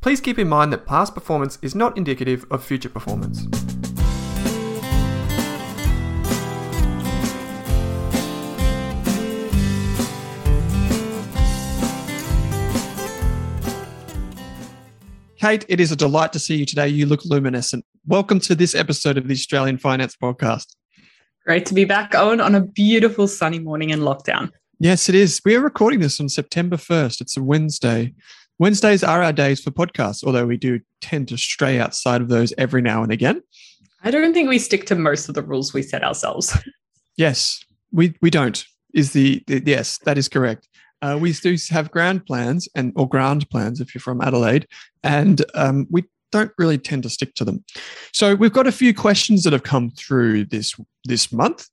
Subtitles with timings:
[0.00, 3.46] please keep in mind that past performance is not indicative of future performance.
[15.38, 16.88] Kate, it is a delight to see you today.
[16.88, 17.84] You look luminescent.
[18.06, 20.76] Welcome to this episode of the Australian Finance Podcast.
[21.46, 24.50] Great to be back, Owen, on a beautiful sunny morning in lockdown.
[24.78, 25.40] Yes, it is.
[25.44, 27.22] We are recording this on September 1st.
[27.22, 28.14] It's a Wednesday.
[28.60, 32.52] Wednesdays are our days for podcasts, although we do tend to stray outside of those
[32.58, 33.42] every now and again.
[34.04, 36.56] I don't think we stick to most of the rules we set ourselves.
[37.16, 38.64] Yes, we, we don't.
[38.94, 40.68] Is the, the yes, that is correct.
[41.02, 44.66] Uh, we do have ground plans and or ground plans if you're from Adelaide,
[45.02, 47.64] and um, we don't really tend to stick to them.
[48.12, 51.68] So we've got a few questions that have come through this this month.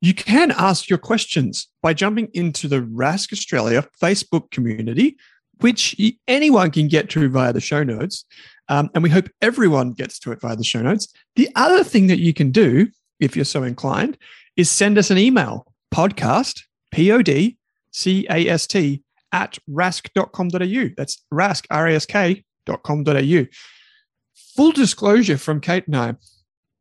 [0.00, 5.16] You can ask your questions by jumping into the Rask Australia Facebook community,
[5.62, 5.96] which
[6.28, 8.24] anyone can get to via the show notes.
[8.68, 11.12] Um, and we hope everyone gets to it via the show notes.
[11.36, 12.88] The other thing that you can do,
[13.20, 14.18] if you're so inclined,
[14.56, 17.56] is send us an email podcast, P O D
[17.90, 19.02] C A S T,
[19.32, 20.90] at rask.com.au.
[20.96, 23.46] That's rask, R A S K.com.au.
[24.56, 26.14] Full disclosure from Kate and I,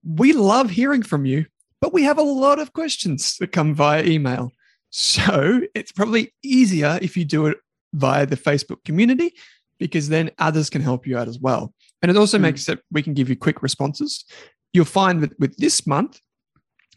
[0.03, 1.45] we love hearing from you,
[1.79, 4.51] but we have a lot of questions that come via email.
[4.89, 7.57] So it's probably easier if you do it
[7.93, 9.33] via the Facebook community
[9.79, 11.73] because then others can help you out as well.
[12.01, 12.41] And it also mm.
[12.41, 14.25] makes it we can give you quick responses.
[14.73, 16.19] You'll find that with this month,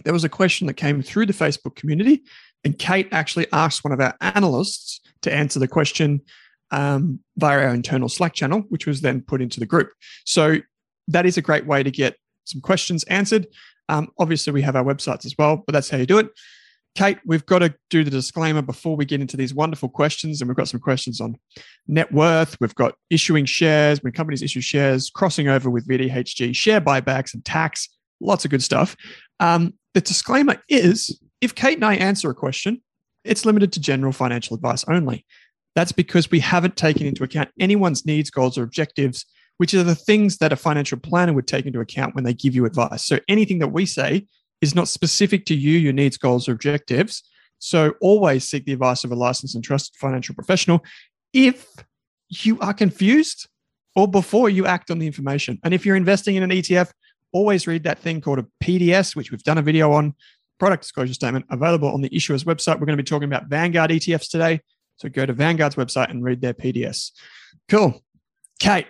[0.04, 2.22] there was a question that came through the Facebook community
[2.64, 6.22] and Kate actually asked one of our analysts to answer the question
[6.70, 9.90] um, via our internal Slack channel, which was then put into the group.
[10.24, 10.56] So
[11.08, 13.46] that is a great way to get some questions answered.
[13.88, 16.28] Um, obviously, we have our websites as well, but that's how you do it.
[16.94, 20.40] Kate, we've got to do the disclaimer before we get into these wonderful questions.
[20.40, 21.36] And we've got some questions on
[21.88, 22.56] net worth.
[22.60, 27.44] We've got issuing shares, when companies issue shares, crossing over with VDHG, share buybacks, and
[27.44, 27.88] tax.
[28.20, 28.96] Lots of good stuff.
[29.40, 32.80] Um, the disclaimer is if Kate and I answer a question,
[33.24, 35.26] it's limited to general financial advice only.
[35.74, 39.26] That's because we haven't taken into account anyone's needs, goals, or objectives,
[39.56, 42.54] which are the things that a financial planner would take into account when they give
[42.54, 43.04] you advice.
[43.04, 44.26] So anything that we say
[44.64, 47.22] is not specific to you, your needs, goals, or objectives.
[47.58, 50.84] So always seek the advice of a licensed and trusted financial professional
[51.32, 51.66] if
[52.28, 53.48] you are confused
[53.94, 55.60] or before you act on the information.
[55.62, 56.90] And if you're investing in an ETF,
[57.32, 60.14] always read that thing called a PDS, which we've done a video on,
[60.58, 62.80] product disclosure statement, available on the issuer's website.
[62.80, 64.60] We're going to be talking about Vanguard ETFs today.
[64.96, 67.10] So go to Vanguard's website and read their PDS.
[67.68, 68.02] Cool.
[68.60, 68.86] Kate,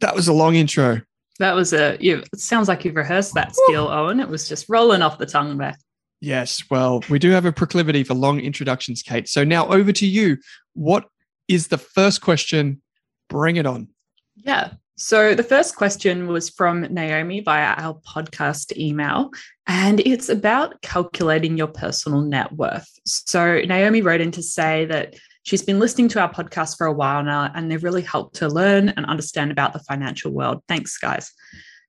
[0.00, 1.02] that was a long intro.
[1.38, 4.20] That was a, you, it sounds like you've rehearsed that skill, Owen.
[4.20, 5.76] It was just rolling off the tongue there.
[6.20, 6.62] Yes.
[6.70, 9.28] Well, we do have a proclivity for long introductions, Kate.
[9.28, 10.38] So now over to you.
[10.74, 11.06] What
[11.48, 12.80] is the first question?
[13.28, 13.88] Bring it on.
[14.36, 14.74] Yeah.
[14.96, 19.30] So the first question was from Naomi via our podcast email,
[19.66, 22.88] and it's about calculating your personal net worth.
[23.04, 26.92] So Naomi wrote in to say that she's been listening to our podcast for a
[26.92, 30.62] while now, and they've really helped her learn and understand about the financial world.
[30.68, 31.32] Thanks, guys.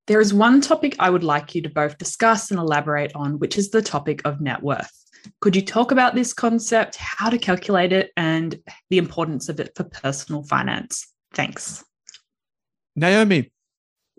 [0.08, 3.58] There is one topic I would like you to both discuss and elaborate on, which
[3.58, 4.92] is the topic of net worth.
[5.42, 8.60] Could you talk about this concept, how to calculate it, and
[8.92, 11.08] the importance of it for personal finance?
[11.34, 11.84] Thanks.
[12.96, 13.52] Naomi,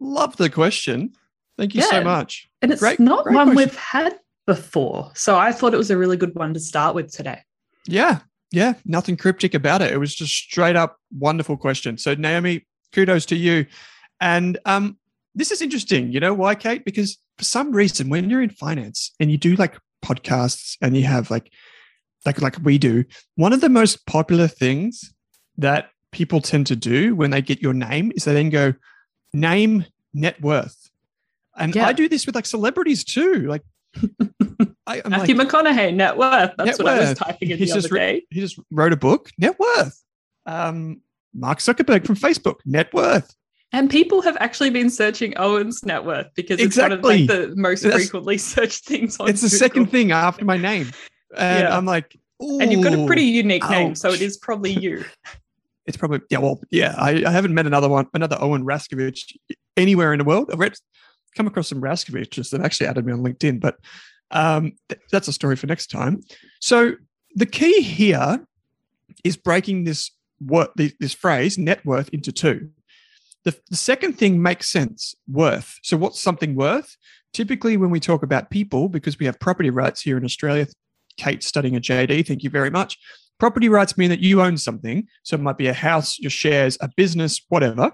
[0.01, 1.13] love the question.
[1.57, 2.49] Thank you so much.
[2.61, 3.57] And it's Great- not great one question.
[3.57, 5.13] we've had before.
[5.15, 7.41] So I thought it was a really good one to start with today.
[7.87, 8.19] Yeah,
[8.53, 9.93] yeah, nothing cryptic about it.
[9.93, 11.99] It was just straight up wonderful question.
[11.99, 13.67] So Naomi, kudos to you.
[14.21, 14.99] And um,
[15.35, 16.13] this is interesting.
[16.13, 16.85] You know why, Kate?
[16.85, 21.05] Because for some reason, when you're in finance and you do like podcasts and you
[21.05, 21.53] have like
[22.25, 23.05] like like we do,
[23.35, 25.13] one of the most popular things
[25.59, 28.75] that people tend to do when they get your name is they then go
[29.35, 29.85] name
[30.15, 30.91] net worth.
[31.57, 31.87] And Yeah.
[31.87, 33.47] I do this with like celebrities too.
[33.49, 33.63] Like
[34.87, 36.53] I, I'm like, Matthew McConaughey, net worth.
[36.59, 38.23] That's Net what I was typing in He's the other re- day.
[38.31, 40.03] he just wrote a book, Net Worth.
[40.47, 41.01] Um,
[41.35, 43.35] Mark Zuckerberg from Facebook, Net Worth.
[43.73, 47.53] And people have actually been searching Owen's net worth because it's one of like the
[47.57, 49.59] most That's- frequently searched things on it's the Google.
[49.59, 50.91] second thing after my name.
[51.37, 51.77] And Yeah.
[51.77, 55.05] I'm like, And you've got a pretty unique name, so it is probably you.
[55.87, 56.39] It's probably yeah.
[56.39, 56.97] Well, yeah.
[56.99, 59.37] I, I haven't met another one, another Owen Raskiewicz
[59.77, 60.51] anywhere in the world.
[60.53, 60.75] I've read,
[61.37, 63.77] come across some Raskiewiczes that actually added me on LinkedIn, but
[64.31, 66.21] um, th- that's a story for next time.
[66.61, 66.95] So
[67.35, 68.47] the key here
[69.25, 72.71] is breaking this what this phrase net worth into two.
[73.45, 75.79] The, the second thing makes sense worth.
[75.83, 76.97] So, what's something worth?
[77.33, 80.67] Typically, when we talk about people, because we have property rights here in Australia,
[81.17, 82.99] Kate studying a JD, thank you very much.
[83.39, 85.07] Property rights mean that you own something.
[85.23, 87.93] So, it might be a house, your shares, a business, whatever.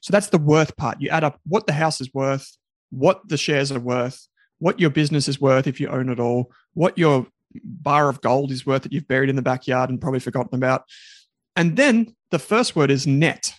[0.00, 1.00] So, that's the worth part.
[1.00, 2.56] You add up what the house is worth,
[2.90, 4.26] what the shares are worth,
[4.58, 7.26] what your business is worth if you own it all, what your
[7.64, 10.84] bar of gold is worth that you've buried in the backyard and probably forgotten about.
[11.56, 13.52] And then the first word is net.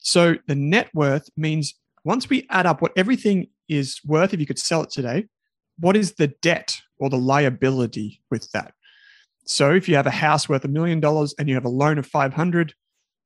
[0.00, 1.74] So the net worth means
[2.04, 5.26] once we add up what everything is worth, if you could sell it today,
[5.78, 8.72] what is the debt or the liability with that?
[9.44, 11.98] So if you have a house worth a million dollars and you have a loan
[11.98, 12.74] of 500,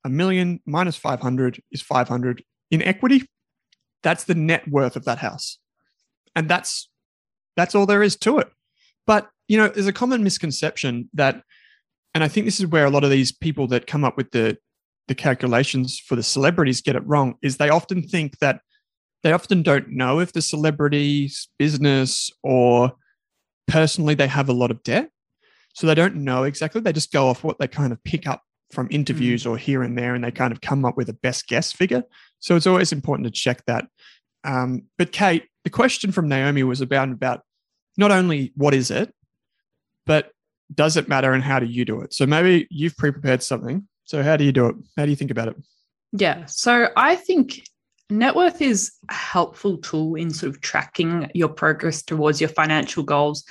[0.05, 3.23] a million minus 500 is 500 in equity.
[4.02, 5.58] That's the net worth of that house.
[6.36, 6.88] And that's
[7.56, 8.50] that's all there is to it.
[9.06, 11.42] But you know, there's a common misconception that
[12.14, 14.31] and I think this is where a lot of these people that come up with
[14.31, 14.58] the
[15.08, 18.60] the calculations for the celebrities get it wrong is they often think that
[19.22, 22.92] they often don't know if the celebrity's business or
[23.66, 25.10] personally they have a lot of debt.
[25.75, 26.81] So they don't know exactly.
[26.81, 29.50] They just go off what they kind of pick up from interviews mm.
[29.50, 32.04] or here and there, and they kind of come up with a best guess figure.
[32.38, 33.86] So it's always important to check that.
[34.44, 37.43] Um, but Kate, the question from Naomi was about about
[37.96, 39.14] not only what is it,
[40.06, 40.31] but
[40.75, 42.14] does it matter and how do you do it?
[42.14, 43.87] So maybe you've pre-prepared something.
[44.05, 44.76] So how do you do it?
[44.96, 45.56] How do you think about it?
[46.12, 46.44] Yeah.
[46.46, 47.67] So I think
[48.11, 53.02] net worth is a helpful tool in sort of tracking your progress towards your financial
[53.02, 53.44] goals,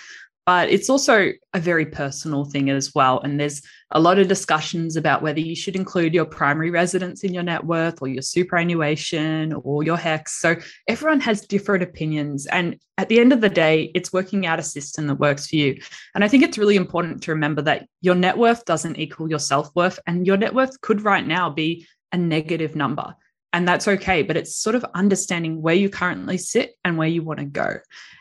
[0.45, 3.21] but it's also a very personal thing as well.
[3.21, 3.61] And there's
[3.91, 7.63] a lot of discussions about whether you should include your primary residence in your net
[7.63, 10.29] worth or your superannuation or your HECS.
[10.29, 10.55] So
[10.87, 12.45] everyone has different opinions.
[12.47, 15.55] And at the end of the day, it's working out a system that works for
[15.55, 15.79] you.
[16.13, 19.39] And I think it's really important to remember that your net worth doesn't equal your
[19.39, 19.97] self worth.
[20.07, 23.15] And your net worth could right now be a negative number.
[23.53, 24.23] And that's okay.
[24.23, 27.77] But it's sort of understanding where you currently sit and where you want to go.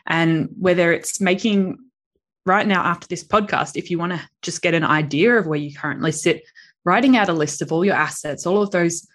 [0.07, 1.79] And whether it's making
[2.45, 5.59] right now after this podcast, if you want to just get an idea of where
[5.59, 6.43] you currently sit,
[6.85, 9.07] writing out a list of all your assets, all of those,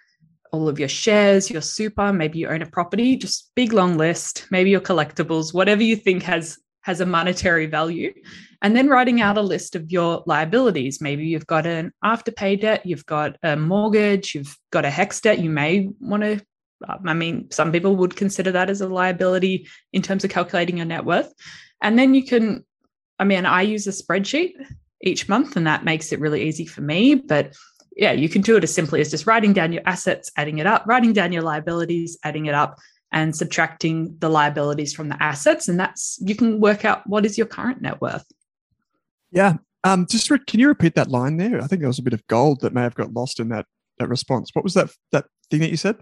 [0.52, 4.46] all of your shares, your super, maybe you own a property, just big long list,
[4.50, 8.14] maybe your collectibles, whatever you think has has a monetary value.
[8.62, 11.02] And then writing out a list of your liabilities.
[11.02, 15.38] Maybe you've got an afterpay debt, you've got a mortgage, you've got a HECS debt.
[15.38, 16.40] You may want to,
[17.04, 20.86] I mean, some people would consider that as a liability in terms of calculating your
[20.86, 21.32] net worth.
[21.82, 22.64] And then you can,
[23.18, 24.52] I mean, I use a spreadsheet
[25.02, 27.14] each month, and that makes it really easy for me.
[27.16, 27.54] But
[27.96, 30.66] yeah, you can do it as simply as just writing down your assets, adding it
[30.66, 32.78] up, writing down your liabilities, adding it up,
[33.12, 35.68] and subtracting the liabilities from the assets.
[35.68, 38.24] And that's, you can work out what is your current net worth.
[39.32, 39.54] Yeah.
[39.84, 41.62] Um, just re- can you repeat that line there?
[41.62, 43.66] I think there was a bit of gold that may have got lost in that
[43.98, 44.50] that response.
[44.52, 45.96] What was that that thing that you said?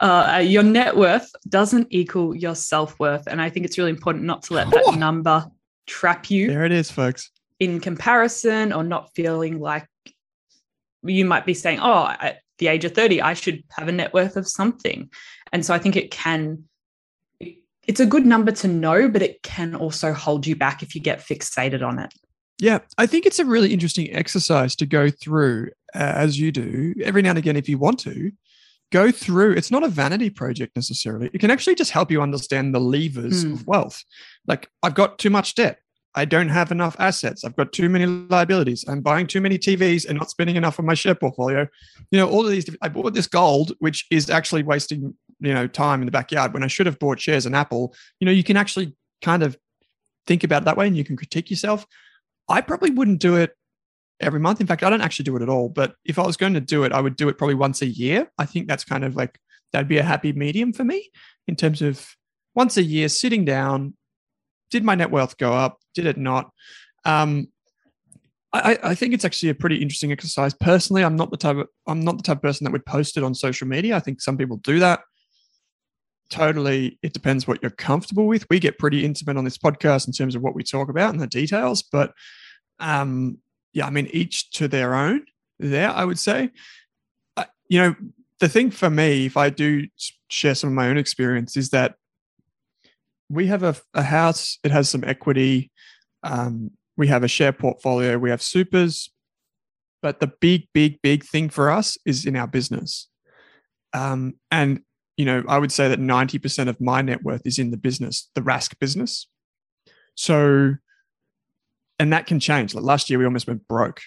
[0.00, 3.26] Uh, your net worth doesn't equal your self worth.
[3.26, 5.46] And I think it's really important not to let that number
[5.88, 7.30] trap you There it is, folks.
[7.58, 9.88] in comparison or not feeling like
[11.02, 14.12] you might be saying, oh, I, the age of 30, I should have a net
[14.12, 15.10] worth of something.
[15.52, 16.64] And so I think it can,
[17.86, 21.00] it's a good number to know, but it can also hold you back if you
[21.00, 22.12] get fixated on it.
[22.60, 26.94] Yeah, I think it's a really interesting exercise to go through uh, as you do
[27.04, 28.32] every now and again if you want to
[28.90, 31.30] go through it's not a vanity project necessarily.
[31.32, 33.52] It can actually just help you understand the levers mm.
[33.52, 34.02] of wealth.
[34.46, 35.80] Like i've got too much debt.
[36.14, 37.44] I don't have enough assets.
[37.44, 38.84] I've got too many liabilities.
[38.88, 41.66] I'm buying too many tvs and not spending enough on my share portfolio.
[42.10, 45.66] You know all of these i bought this gold which is actually wasting you know
[45.66, 47.94] time in the backyard when i should have bought shares in apple.
[48.20, 49.56] You know you can actually kind of
[50.26, 51.86] think about it that way and you can critique yourself.
[52.48, 53.52] I probably wouldn't do it
[54.20, 54.60] every month.
[54.60, 55.68] In fact, I don't actually do it at all.
[55.68, 57.86] But if I was going to do it, I would do it probably once a
[57.86, 58.30] year.
[58.38, 59.38] I think that's kind of like
[59.72, 61.10] that'd be a happy medium for me
[61.46, 62.06] in terms of
[62.54, 63.94] once a year sitting down.
[64.70, 65.78] Did my net wealth go up?
[65.94, 66.50] Did it not?
[67.04, 67.48] Um,
[68.52, 70.54] I, I, think it's actually a pretty interesting exercise.
[70.54, 73.16] Personally, I'm not the type of I'm not the type of person that would post
[73.16, 73.96] it on social media.
[73.96, 75.00] I think some people do that.
[76.30, 78.46] Totally, it depends what you're comfortable with.
[78.50, 81.20] We get pretty intimate on this podcast in terms of what we talk about and
[81.20, 82.12] the details, but
[82.80, 83.38] um,
[83.72, 85.24] yeah, I mean, each to their own
[85.58, 86.50] there, I would say.
[87.36, 87.94] Uh, you know,
[88.40, 89.86] the thing for me, if I do
[90.28, 91.94] share some of my own experience, is that
[93.28, 95.70] we have a, a house, it has some equity.
[96.22, 99.10] Um, we have a share portfolio, we have supers.
[100.00, 103.08] But the big, big, big thing for us is in our business.
[103.92, 104.80] Um, and,
[105.16, 108.30] you know, I would say that 90% of my net worth is in the business,
[108.34, 109.26] the Rask business.
[110.14, 110.76] So
[111.98, 112.74] and that can change.
[112.74, 114.00] Like last year, we almost went broke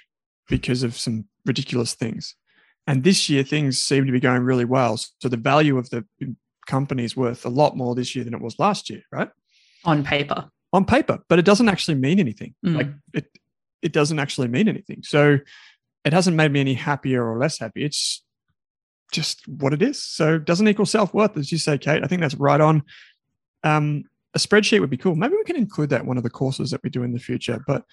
[0.48, 2.36] because of some ridiculous things.
[2.88, 4.98] And this year, things seem to be going really well.
[4.98, 6.06] So the value of the
[6.68, 9.30] company is worth a lot more this year than it was last year, right?
[9.86, 10.50] On paper.
[10.74, 12.56] On paper, but it doesn't actually mean anything.
[12.66, 12.76] Mm.
[12.76, 13.26] Like it,
[13.82, 15.04] it doesn't actually mean anything.
[15.04, 15.40] So
[16.06, 17.84] it hasn't made me any happier or less happy.
[17.84, 18.24] It's
[19.12, 20.02] just what it is.
[20.04, 22.04] So doesn't equal self worth, as you say, Kate.
[22.04, 22.84] I think that's right on.
[23.64, 25.16] Um, a spreadsheet would be cool.
[25.16, 27.20] Maybe we can include that in one of the courses that we do in the
[27.20, 27.64] future.
[27.68, 27.84] But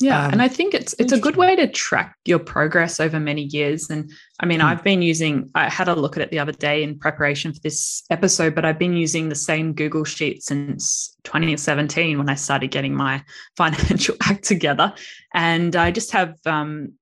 [0.00, 3.20] yeah, um, and I think it's it's a good way to track your progress over
[3.20, 3.90] many years.
[3.90, 4.66] And I mean, hmm.
[4.66, 7.60] I've been using I had a look at it the other day in preparation for
[7.60, 12.70] this episode, but I've been using the same Google Sheet since 2017 when I started
[12.70, 13.22] getting my
[13.58, 14.94] financial act together.
[15.34, 16.94] And I just have um,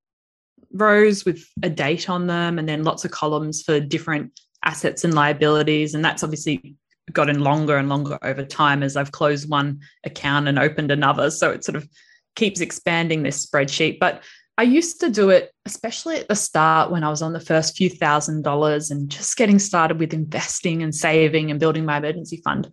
[0.73, 5.15] rows with a date on them and then lots of columns for different assets and
[5.15, 5.95] liabilities.
[5.95, 6.75] And that's obviously
[7.13, 11.31] gotten longer and longer over time as I've closed one account and opened another.
[11.31, 11.89] So it sort of
[12.37, 13.99] keeps expanding this spreadsheet.
[13.99, 14.23] But
[14.57, 17.77] I used to do it, especially at the start when I was on the first
[17.77, 22.43] few thousand dollars and just getting started with investing and saving and building my emergency
[22.45, 22.69] fund.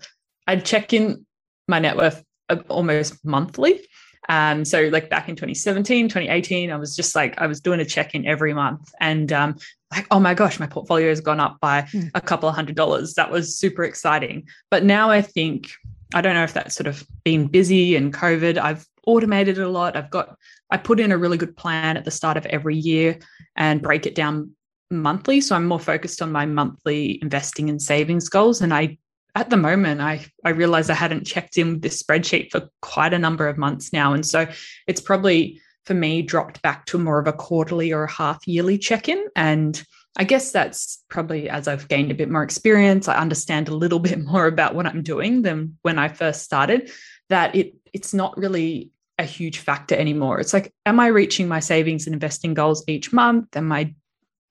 [0.48, 1.26] I'd check in
[1.68, 3.82] my net worth uh, almost monthly.
[4.30, 7.86] Um, so like back in 2017, 2018, I was just like, I was doing a
[7.86, 9.58] check-in every month and um,
[9.96, 12.10] like, oh my gosh, my portfolio has gone up by mm.
[12.14, 13.14] a couple of hundred dollars.
[13.14, 14.48] That was super exciting.
[14.70, 15.72] But now I think,
[16.14, 18.58] I don't know if that's sort of been busy and COVID.
[18.58, 19.96] I've automated a lot.
[19.96, 20.38] I've got,
[20.72, 23.20] I put in a really good plan at the start of every year
[23.56, 24.52] and break it down
[24.92, 25.42] monthly.
[25.42, 28.62] So I'm more focused on my monthly investing and savings goals.
[28.62, 28.98] And I
[29.36, 33.14] at the moment, I, I realized I hadn't checked in with this spreadsheet for quite
[33.14, 34.14] a number of months now.
[34.14, 34.48] And so
[34.88, 38.78] it's probably for me dropped back to more of a quarterly or a half yearly
[38.78, 39.24] check in.
[39.36, 39.82] And
[40.18, 44.00] I guess that's probably as I've gained a bit more experience, I understand a little
[44.10, 46.92] bit more about what I'm doing than when I first started,
[47.30, 50.40] that it it's not really a huge factor anymore.
[50.40, 53.56] It's like, am I reaching my savings and investing goals each month?
[53.56, 53.96] Am I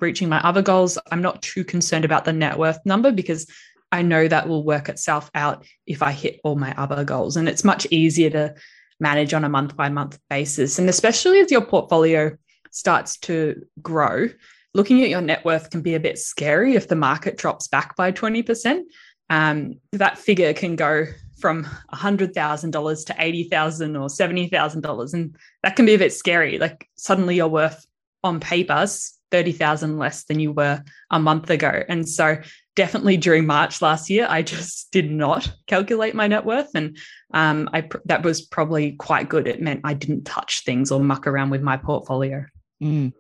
[0.01, 0.97] reaching my other goals?
[1.11, 3.47] I'm not too concerned about the net worth number because
[3.93, 7.37] I know that will work itself out if I hit all my other goals.
[7.37, 8.55] And it's much easier to
[9.05, 10.79] manage on a month by month basis.
[10.79, 12.37] And especially as your portfolio
[12.71, 14.29] starts to grow,
[14.73, 17.95] looking at your net worth can be a bit scary if the market drops back
[17.97, 18.81] by 20%.
[19.29, 21.07] Um, that figure can go
[21.39, 25.15] from $100,000 to $80,000 or $70,000.
[25.15, 26.59] And that can be a bit scary.
[26.59, 27.87] Like suddenly you're worth
[28.23, 28.87] on paper
[29.31, 31.83] 30,000 less than you were a month ago.
[31.89, 32.39] And so
[32.77, 36.97] definitely during March last year, I just did not calculate my net worth, and
[37.33, 39.47] um, I that was probably quite good.
[39.47, 42.47] It meant I didn't touch things or muck around with my portfolio.
[42.83, 43.13] Mm.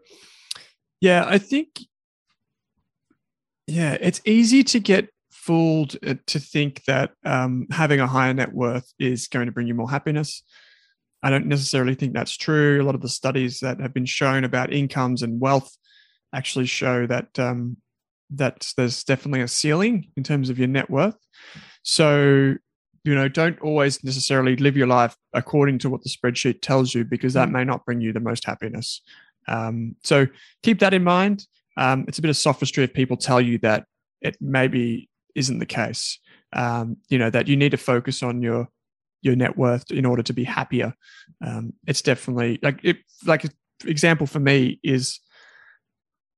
[1.01, 1.81] Yeah, I think.
[3.67, 8.53] Yeah, it's easy to get fooled uh, to think that um, having a higher net
[8.53, 10.43] worth is going to bring you more happiness.
[11.23, 12.81] I don't necessarily think that's true.
[12.81, 15.75] A lot of the studies that have been shown about incomes and wealth
[16.35, 17.79] actually show that um,
[18.31, 21.17] that there's definitely a ceiling in terms of your net worth.
[21.83, 22.55] So,
[23.05, 27.05] you know, don't always necessarily live your life according to what the spreadsheet tells you
[27.05, 27.53] because that mm.
[27.53, 29.03] may not bring you the most happiness.
[29.47, 30.27] Um, so
[30.63, 31.47] keep that in mind.
[31.77, 33.85] Um, it's a bit of sophistry if people tell you that
[34.21, 36.19] it maybe isn't the case.
[36.53, 38.69] Um, you know that you need to focus on your
[39.23, 40.95] your net worth in order to be happier.
[41.45, 43.45] Um, it's definitely like it, like
[43.85, 45.19] example for me is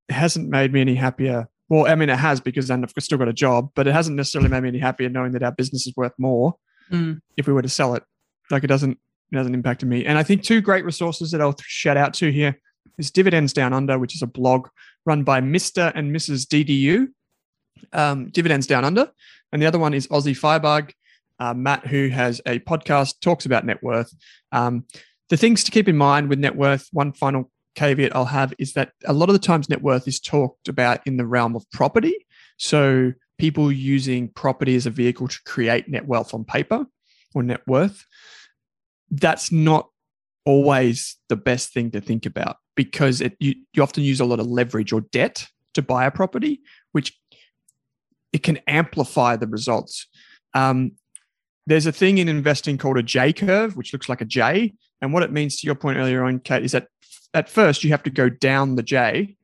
[0.08, 1.48] it hasn't made me any happier.
[1.68, 4.16] Well, I mean, it has because then I've still got a job, but it hasn't
[4.16, 6.54] necessarily made me any happier knowing that our business is worth more
[6.92, 7.20] Mm.
[7.36, 8.04] if we were to sell it.
[8.50, 8.98] Like it doesn't
[9.32, 10.06] it hasn't impacted me.
[10.06, 12.60] And I think two great resources that I'll shout out to here
[12.96, 14.68] is Dividends Down Under, which is a blog
[15.04, 15.90] run by Mr.
[15.96, 16.46] and Mrs.
[16.46, 17.08] DDU,
[17.92, 19.10] um, Dividends Down Under,
[19.52, 20.92] and the other one is Aussie Firebug,
[21.40, 24.14] uh, Matt, who has a podcast talks about net worth.
[24.52, 24.84] Um,
[25.28, 26.88] the things to keep in mind with net worth.
[26.92, 30.18] One final caveat I'll have is that a lot of the times net worth is
[30.18, 32.26] talked about in the realm of property.
[32.56, 36.86] So people using property as a vehicle to create net wealth on paper
[37.34, 38.04] or net worth.
[39.10, 39.88] That's not
[40.44, 44.40] always the best thing to think about because it, you, you often use a lot
[44.40, 46.60] of leverage or debt to buy a property,
[46.92, 47.18] which
[48.32, 50.06] it can amplify the results.
[50.54, 50.92] Um,
[51.66, 54.74] there's a thing in investing called a J curve, which looks like a J.
[55.02, 56.88] And what it means to your point earlier on, Kate, is that
[57.34, 59.36] at first you have to go down the J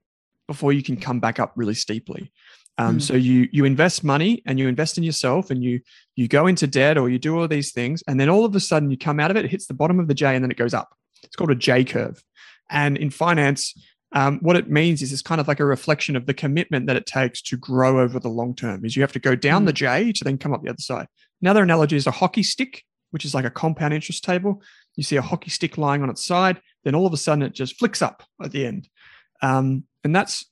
[0.46, 2.32] before you can come back up really steeply.
[2.78, 3.02] Um, Mm.
[3.02, 5.80] So you you invest money and you invest in yourself and you
[6.16, 8.60] you go into debt or you do all these things and then all of a
[8.60, 10.50] sudden you come out of it, it hits the bottom of the J and then
[10.50, 10.96] it goes up.
[11.22, 12.22] It's called a J curve.
[12.70, 13.74] And in finance,
[14.12, 16.96] um, what it means is it's kind of like a reflection of the commitment that
[16.96, 18.84] it takes to grow over the long term.
[18.84, 21.06] Is you have to go down the J to then come up the other side.
[21.40, 24.62] Another analogy is a hockey stick, which is like a compound interest table.
[24.96, 27.52] You see a hockey stick lying on its side, then all of a sudden it
[27.52, 28.88] just flicks up at the end.
[29.42, 30.44] Um, and that's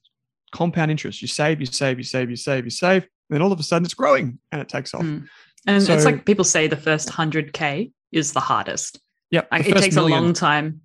[0.53, 1.23] compound interest.
[1.23, 3.63] You save, you save, you save, you save, you save, and then all of a
[3.63, 5.03] sudden it's growing and it takes off.
[5.03, 5.27] Mm.
[5.67, 9.01] And So- it's like people say the first 100K is the hardest.
[9.31, 9.49] Yep.
[9.53, 10.19] Like, the it takes million.
[10.19, 10.81] a long time.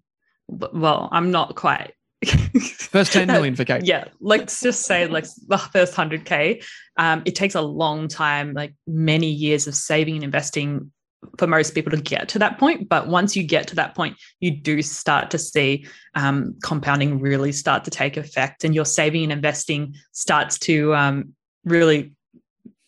[0.48, 1.94] Well, I'm not quite.
[2.26, 3.84] First 10 million for Kate.
[3.84, 6.64] Yeah, let's just say like the first 100K.
[6.98, 10.92] Um, it takes a long time, like many years of saving and investing
[11.38, 12.90] for most people to get to that point.
[12.90, 15.86] But once you get to that point, you do start to see
[16.16, 21.34] um, compounding really start to take effect, and your saving and investing starts to um,
[21.64, 22.14] really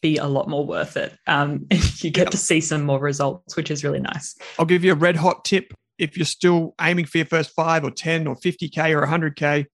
[0.02, 1.14] be a lot more worth it.
[1.28, 2.32] Um, you get Yep.
[2.32, 4.36] to see some more results, which is really nice.
[4.60, 5.74] I'll give you a red hot tip.
[5.98, 9.66] If you're still aiming for your first five or 10 or 50K or 100K,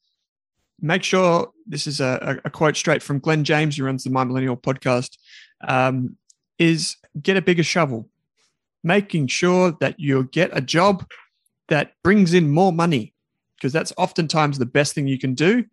[0.79, 4.23] make sure this is a, a quote straight from Glen James, who runs the My
[4.23, 5.17] Millennial podcast,
[5.67, 6.17] um,
[6.57, 8.09] is get a bigger shovel,
[8.83, 11.05] making sure that you get a job
[11.69, 13.13] that brings in more money,
[13.57, 15.63] because that's oftentimes the best thing you can do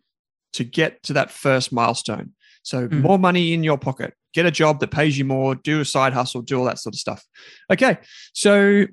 [0.53, 2.33] to get to that first milestone.
[2.63, 3.01] So, Mm.
[3.01, 6.13] more money in your pocket, get a job that pays you more, do a side
[6.13, 7.25] hustle, do all that sort of stuff.
[7.71, 7.97] Okay.
[8.33, 8.85] So,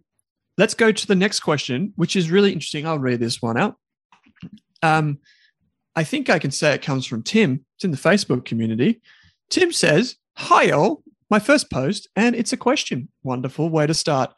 [0.57, 2.87] let's go to the next question, which is really interesting.
[2.87, 3.76] I'll read this one out.
[4.83, 5.18] Um,
[5.94, 7.64] I think I can say it comes from Tim.
[7.76, 9.00] It's in the Facebook community.
[9.50, 11.02] Tim says, Hi, all.
[11.30, 13.08] My first post, and it's a question.
[13.22, 14.32] Wonderful way to start.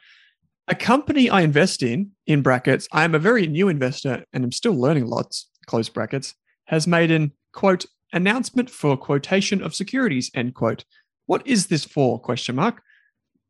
[0.66, 4.53] A company I invest in, in brackets, I am a very new investor and I'm
[4.53, 6.35] still learning lots, close brackets,
[6.66, 10.85] has made an quote announcement for quotation of securities, end quote.
[11.26, 12.20] What is this for?
[12.20, 12.83] Question mark.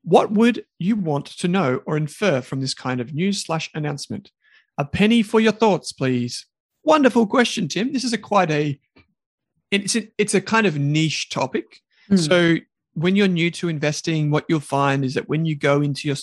[0.02, 4.30] What would you want to know or infer from this kind of news slash announcement?
[4.78, 6.46] A penny for your thoughts, please.
[6.84, 7.92] Wonderful question, Tim.
[7.92, 8.80] This is a quite a
[9.70, 11.80] it's a, it's a kind of niche topic.
[12.10, 12.28] Mm.
[12.28, 12.56] So
[12.94, 16.16] when you're new to investing, what you'll find is that when you go into your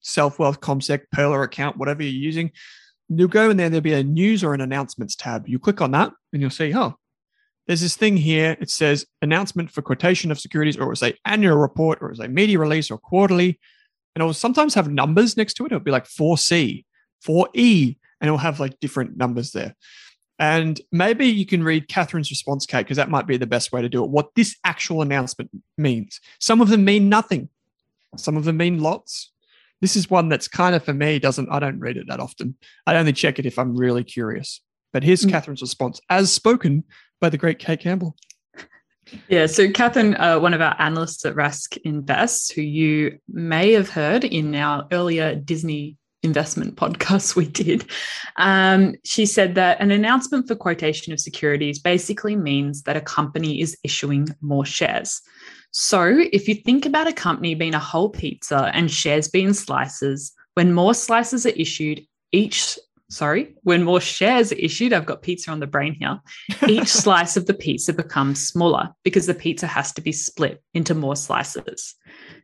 [0.00, 2.52] self wealth CommSec Pearler account, whatever you're using,
[3.08, 3.68] you'll go in there.
[3.68, 5.48] There'll be a news or an announcements tab.
[5.48, 6.96] You click on that, and you'll see, oh,
[7.66, 8.56] there's this thing here.
[8.60, 12.28] It says announcement for quotation of securities, or it'll say annual report, or it'll say
[12.28, 13.58] media release, or quarterly,
[14.14, 15.72] and it'll sometimes have numbers next to it.
[15.72, 16.84] It'll be like 4C,
[17.26, 19.74] 4E, and it'll have like different numbers there.
[20.40, 23.82] And maybe you can read Catherine's response, Kate, because that might be the best way
[23.82, 24.10] to do it.
[24.10, 26.18] What this actual announcement means.
[26.40, 27.50] Some of them mean nothing.
[28.16, 29.32] Some of them mean lots.
[29.82, 31.50] This is one that's kind of for me doesn't.
[31.50, 32.56] I don't read it that often.
[32.86, 34.62] I only check it if I'm really curious.
[34.94, 35.30] But here's Mm.
[35.30, 36.84] Catherine's response, as spoken
[37.20, 38.16] by the great Kate Campbell.
[39.28, 43.90] Yeah, so Catherine, uh, one of our analysts at Rask Invest, who you may have
[43.90, 47.84] heard in our earlier Disney investment podcast we did,
[48.36, 53.60] um, she said that an announcement for quotation of securities basically means that a company
[53.60, 55.20] is issuing more shares.
[55.72, 60.32] So if you think about a company being a whole pizza and shares being slices,
[60.54, 62.76] when more slices are issued, each
[63.10, 66.20] sorry, when more shares are issued, I've got pizza on the brain here
[66.68, 70.94] each slice of the pizza becomes smaller because the pizza has to be split into
[70.94, 71.94] more slices.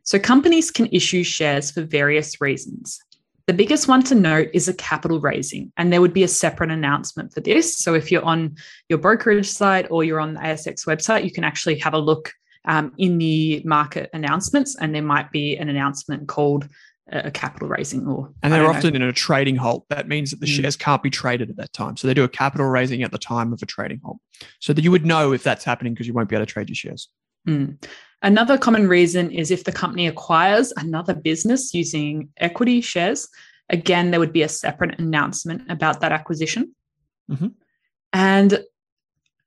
[0.03, 2.99] So companies can issue shares for various reasons.
[3.47, 6.69] The biggest one to note is a capital raising, and there would be a separate
[6.69, 7.77] announcement for this.
[7.77, 8.57] So if you're on
[8.89, 12.33] your brokerage site or you're on the ASX website, you can actually have a look
[12.65, 16.67] um, in the market announcements, and there might be an announcement called
[17.09, 18.97] a capital raising or and they're often know.
[18.97, 20.61] in a trading halt that means that the mm.
[20.61, 23.17] shares can't be traded at that time so they do a capital raising at the
[23.17, 24.17] time of a trading halt
[24.59, 26.67] so that you would know if that's happening because you won't be able to trade
[26.67, 27.07] your shares
[27.47, 27.85] mm.
[28.21, 33.27] another common reason is if the company acquires another business using equity shares
[33.69, 36.73] again there would be a separate announcement about that acquisition
[37.29, 37.47] mm-hmm.
[38.13, 38.63] and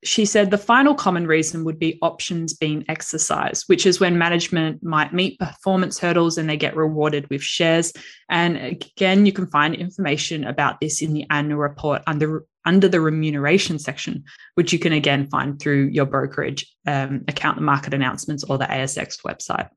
[0.02, 4.82] she said the final common reason would be options being exercised, which is when management
[4.82, 7.92] might meet performance hurdles and they get rewarded with shares.
[8.30, 13.00] And again, you can find information about this in the annual report under under the
[13.00, 18.44] remuneration section, which you can again find through your brokerage um, account, the market announcements,
[18.44, 19.68] or the ASX website.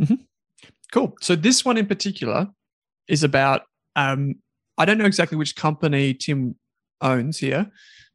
[0.00, 0.14] Mm-hmm.
[0.92, 1.14] Cool.
[1.20, 2.48] So this one in particular
[3.08, 3.62] is about.
[3.96, 4.36] Um,
[4.78, 6.54] I don't know exactly which company Tim
[7.02, 7.70] owns here,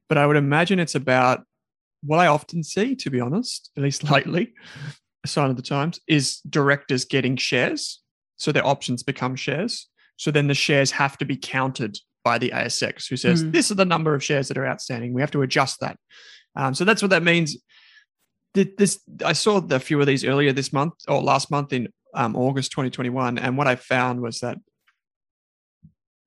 [0.09, 1.43] but I would imagine it's about
[2.01, 4.53] what I often see, to be honest, at least lately,
[5.23, 8.01] a sign of the times, is directors getting shares.
[8.38, 9.88] So their options become shares.
[10.17, 13.51] So then the shares have to be counted by the ASX, who says, mm.
[13.53, 15.13] this is the number of shares that are outstanding.
[15.13, 15.97] We have to adjust that.
[16.55, 17.55] Um, so that's what that means.
[18.55, 22.38] This I saw a few of these earlier this month or last month in um,
[22.38, 24.57] August 2021, and what I found was that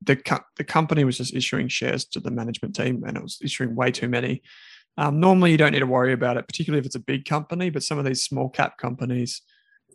[0.03, 3.39] the co- the company was just issuing shares to the management team, and it was
[3.43, 4.43] issuing way too many.
[4.99, 7.71] Um, normally, you don't need to worry about it, particularly if it's a big company.
[7.71, 9.41] But some of these small cap companies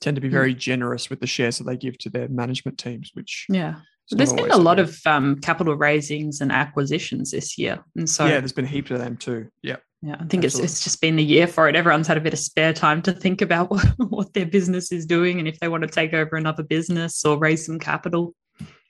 [0.01, 0.33] tend to be hmm.
[0.33, 3.11] very generous with the shares that they give to their management teams.
[3.13, 3.75] Which yeah,
[4.11, 8.39] there's been a lot of um, capital raisings and acquisitions this year, and so yeah,
[8.39, 9.49] there's been heaps of them too.
[9.61, 9.77] Yeah.
[10.05, 11.77] Yeah, I think it's it's just been the year for it.
[11.77, 15.05] Everyone's had a bit of spare time to think about what, what their business is
[15.05, 18.35] doing and if they want to take over another business or raise some capital.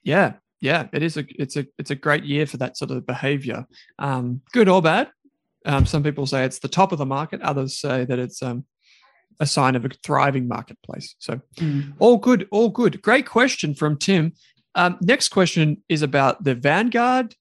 [0.02, 3.06] Yeah, yeah, it is a it's a it's a great year for that sort of
[3.06, 3.68] behavior.
[4.00, 5.12] Um, good or bad,
[5.66, 7.42] um, some people say it's the top of the market.
[7.42, 8.66] Others say that it's um,
[9.40, 11.16] a sign of a thriving marketplace.
[11.20, 11.94] So, mm.
[12.00, 13.02] all good, all good.
[13.02, 14.34] Great question from Tim.
[14.76, 17.36] Um, next question is about the Vanguard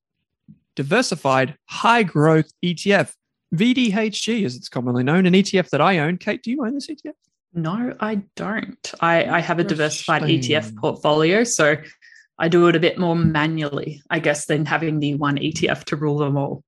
[0.76, 3.12] Diversified High Growth ETF,
[3.54, 6.18] VDHG, as it's commonly known, an ETF that I own.
[6.18, 7.12] Kate, do you own this ETF?
[7.54, 8.94] No, I don't.
[9.00, 11.44] I, I have a diversified ETF portfolio.
[11.44, 11.76] So,
[12.38, 15.96] I do it a bit more manually, I guess, than having the one ETF to
[15.96, 16.64] rule them all.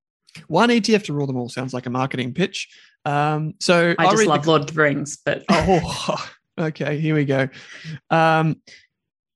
[0.47, 2.69] One ETF to rule them all sounds like a marketing pitch.
[3.05, 4.51] Um, so I just love the...
[4.51, 7.49] Lord of the Rings, but oh, okay, here we go.
[8.11, 8.61] Um,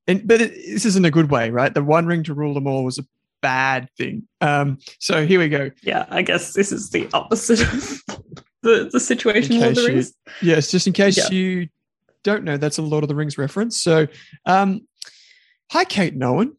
[0.09, 1.73] and but it, this isn't a good way, right?
[1.73, 3.05] The One Ring to rule them all was a
[3.40, 4.27] bad thing.
[4.40, 5.71] Um, so here we go.
[5.83, 8.03] Yeah, I guess this is the opposite of
[8.62, 9.61] the, the situation.
[9.61, 10.14] Lord of the Rings.
[10.40, 11.29] You, yes, just in case yeah.
[11.31, 11.68] you
[12.25, 13.81] don't know, that's a Lord of the Rings reference.
[13.81, 14.09] So,
[14.47, 14.81] um,
[15.71, 16.57] hi, Kate and Owen,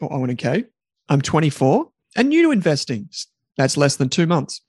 [0.00, 0.66] or Owen and Kate.
[1.08, 3.08] I'm 24 and new to investing.
[3.56, 4.60] That's less than two months.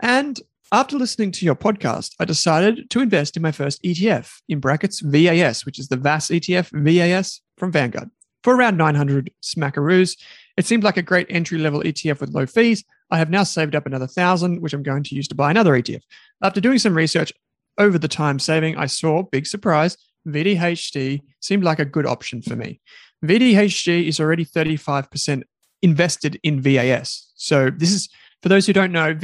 [0.00, 0.40] And
[0.74, 4.98] after listening to your podcast, I decided to invest in my first ETF, in brackets
[4.98, 8.10] VAS, which is the VAS ETF VAS from Vanguard,
[8.42, 10.18] for around 900 smackaroos.
[10.56, 12.82] It seemed like a great entry level ETF with low fees.
[13.12, 15.74] I have now saved up another thousand, which I'm going to use to buy another
[15.74, 16.02] ETF.
[16.42, 17.32] After doing some research
[17.78, 22.56] over the time saving, I saw, big surprise, VDHG seemed like a good option for
[22.56, 22.80] me.
[23.24, 25.44] VDHG is already 35%
[25.82, 27.30] invested in VAS.
[27.36, 28.08] So this is
[28.42, 29.16] for those who don't know,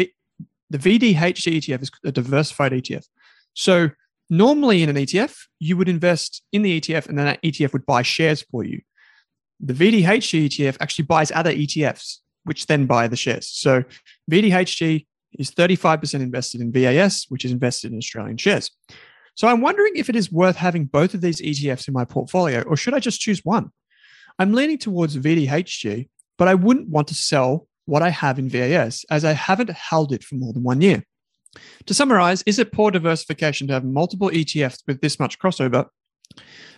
[0.70, 3.04] the VDHG ETF is a diversified ETF.
[3.54, 3.90] So
[4.28, 7.86] normally in an ETF, you would invest in the ETF and then that ETF would
[7.86, 8.80] buy shares for you.
[9.60, 13.48] The VDHG ETF actually buys other ETFs, which then buy the shares.
[13.48, 13.84] So
[14.30, 15.06] VDHG
[15.38, 18.70] is 35% invested in VAS, which is invested in Australian shares.
[19.34, 22.62] So I'm wondering if it is worth having both of these ETFs in my portfolio,
[22.62, 23.70] or should I just choose one?
[24.38, 26.08] I'm leaning towards VDHG
[26.40, 30.12] but I wouldn't want to sell what I have in VAS as I haven't held
[30.12, 31.04] it for more than one year.
[31.86, 35.86] To summarize, is it poor diversification to have multiple ETFs with this much crossover?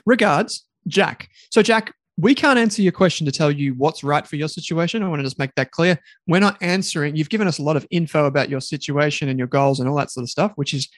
[0.06, 1.28] Regards, Jack.
[1.50, 5.02] So, Jack, we can't answer your question to tell you what's right for your situation.
[5.02, 5.98] I want to just make that clear.
[6.26, 7.16] We're not answering.
[7.16, 9.96] You've given us a lot of info about your situation and your goals and all
[9.96, 10.88] that sort of stuff, which is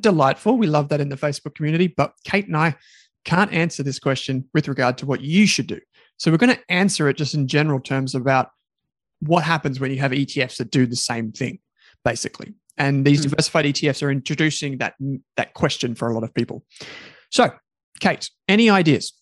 [0.00, 0.56] delightful.
[0.56, 1.88] We love that in the Facebook community.
[1.88, 2.74] But Kate and I
[3.24, 5.80] can't answer this question with regard to what you should do.
[6.16, 8.50] So we're going to answer it just in general terms about
[9.22, 11.58] what happens when you have ETFs that do the same thing,
[12.04, 12.54] basically.
[12.76, 13.30] And these mm.
[13.30, 14.94] diversified ETFs are introducing that
[15.36, 16.64] that question for a lot of people.
[17.30, 17.50] So,
[18.00, 19.12] Kate, any ideas?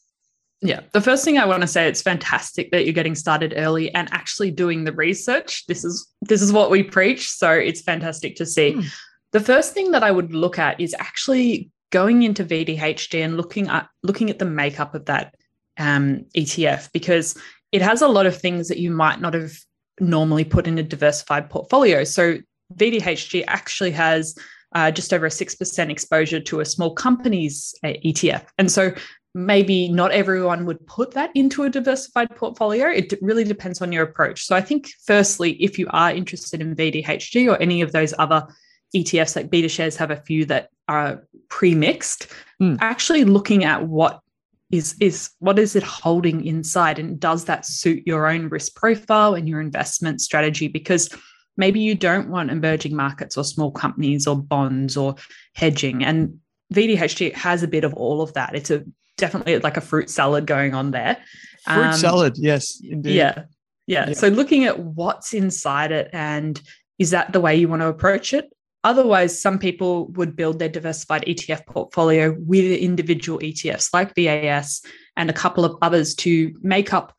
[0.62, 3.92] Yeah, the first thing I want to say it's fantastic that you're getting started early
[3.94, 5.66] and actually doing the research.
[5.66, 8.74] This is this is what we preach, so it's fantastic to see.
[8.74, 8.84] Mm.
[9.32, 13.68] The first thing that I would look at is actually going into VDHG and looking
[13.68, 15.34] at looking at the makeup of that
[15.78, 17.36] um, ETF because
[17.72, 19.52] it has a lot of things that you might not have
[20.00, 22.04] normally put in a diversified portfolio.
[22.04, 22.38] So
[22.74, 24.36] VDHG actually has
[24.74, 28.46] uh, just over a 6% exposure to a small company's uh, ETF.
[28.58, 28.92] And so
[29.34, 32.88] maybe not everyone would put that into a diversified portfolio.
[32.88, 34.44] It really depends on your approach.
[34.44, 38.46] So I think, firstly, if you are interested in VDHG or any of those other
[38.94, 42.26] ETFs, like BetaShares have a few that are pre-mixed,
[42.60, 42.76] mm.
[42.80, 44.20] actually looking at what
[44.70, 49.34] is is what is it holding inside and does that suit your own risk profile
[49.34, 50.68] and your investment strategy?
[50.68, 51.10] Because
[51.56, 55.16] maybe you don't want emerging markets or small companies or bonds or
[55.54, 56.04] hedging.
[56.04, 56.38] And
[56.72, 58.54] VDHG has a bit of all of that.
[58.54, 58.84] It's a
[59.16, 61.16] definitely like a fruit salad going on there.
[61.64, 63.14] Fruit um, salad yes indeed.
[63.14, 63.44] Yeah,
[63.86, 64.08] yeah.
[64.08, 64.14] Yeah.
[64.14, 66.60] So looking at what's inside it and
[66.98, 68.52] is that the way you want to approach it
[68.82, 74.82] Otherwise, some people would build their diversified ETF portfolio with individual ETFs like VAS
[75.16, 77.14] and a couple of others to make up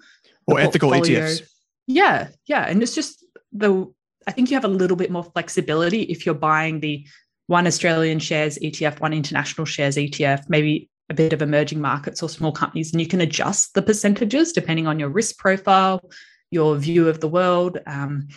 [0.48, 1.22] or ethical portfolio.
[1.22, 1.48] ETFs.
[1.86, 3.86] Yeah, yeah, and it's just the
[4.28, 7.06] I think you have a little bit more flexibility if you're buying the
[7.48, 12.30] one Australian shares ETF, one international shares ETF, maybe a bit of emerging markets or
[12.30, 16.02] small companies, and you can adjust the percentages depending on your risk profile,
[16.50, 17.78] your view of the world.
[17.86, 18.30] Um,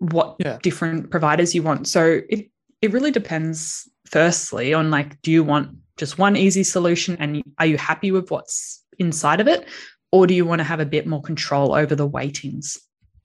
[0.00, 0.58] what yeah.
[0.62, 1.86] different providers you want.
[1.86, 2.49] So it
[2.82, 7.66] it really depends firstly on like do you want just one easy solution and are
[7.66, 9.68] you happy with what's inside of it
[10.12, 12.78] or do you want to have a bit more control over the weightings?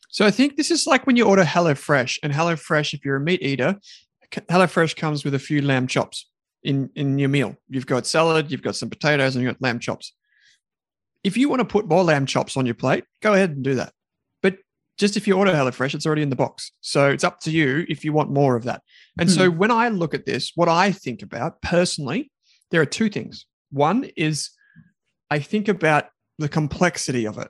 [0.10, 3.22] So I think this is like when you order HelloFresh and HelloFresh if you're a
[3.22, 3.76] meat eater,
[4.32, 6.30] HelloFresh comes with a few lamb chops
[6.64, 7.56] in in your meal.
[7.70, 10.14] You've got salad, you've got some potatoes and you've got lamb chops.
[11.24, 13.76] If you want to put more lamb chops on your plate, go ahead and do
[13.76, 13.94] that
[14.98, 16.72] just if you order HelloFresh, it's already in the box.
[16.82, 18.82] So it's up to you if you want more of that.
[19.20, 19.38] And mm-hmm.
[19.38, 19.58] so hmm.
[19.58, 22.32] when I look at this, what I think about personally,
[22.72, 23.46] there are two things.
[23.72, 24.52] One is
[25.30, 26.06] I think about
[26.38, 27.50] the complexity of it.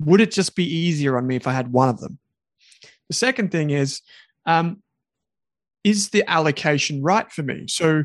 [0.00, 2.18] Would it just be easier on me if I had one of them?
[3.08, 4.00] The second thing is,
[4.46, 4.82] um,
[5.84, 7.66] is the allocation right for me?
[7.68, 8.04] So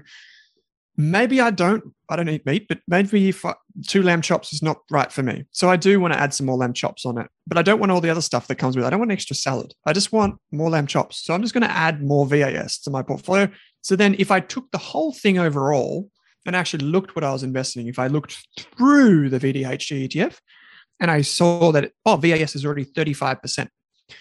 [0.95, 3.53] maybe I don't I don't eat meat, but maybe if I,
[3.85, 5.43] two lamb chops is not right for me.
[5.51, 7.79] So I do want to add some more lamb chops on it, but I don't
[7.79, 8.87] want all the other stuff that comes with it.
[8.87, 9.73] I don't want extra salad.
[9.85, 11.23] I just want more lamb chops.
[11.23, 13.49] So I'm just going to add more VAS to my portfolio.
[13.81, 16.09] So then if I took the whole thing overall
[16.45, 18.37] and actually looked what I was investing, if I looked
[18.77, 20.37] through the VDHG ETF
[20.99, 23.67] and I saw that, oh, VAS is already 35%.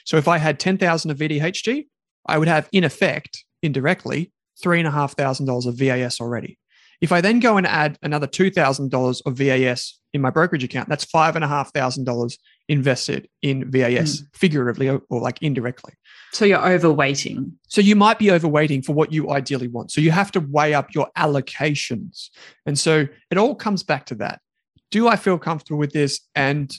[0.05, 1.87] So if I had 10,000 of VDHG,
[2.27, 4.33] I would have in effect, indirectly,
[4.65, 6.59] $3,500 of VAS already.
[7.01, 11.05] If I then go and add another $2,000 of VAS in my brokerage account, that's
[11.05, 14.27] $5,500 invested in VAS, mm.
[14.35, 15.95] figuratively or, or like indirectly.
[16.33, 17.53] So you're overweighting.
[17.69, 19.91] So you might be overweighting for what you ideally want.
[19.91, 22.31] So you have to weigh up your allocations.
[22.65, 24.41] And so it all comes back to that.
[24.91, 26.21] Do I feel comfortable with this?
[26.35, 26.75] And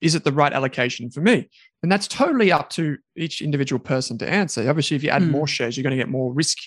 [0.00, 1.48] is it the right allocation for me?
[1.82, 4.68] And that's totally up to each individual person to answer.
[4.68, 5.30] Obviously, if you add mm.
[5.30, 6.58] more shares, you're going to get more risk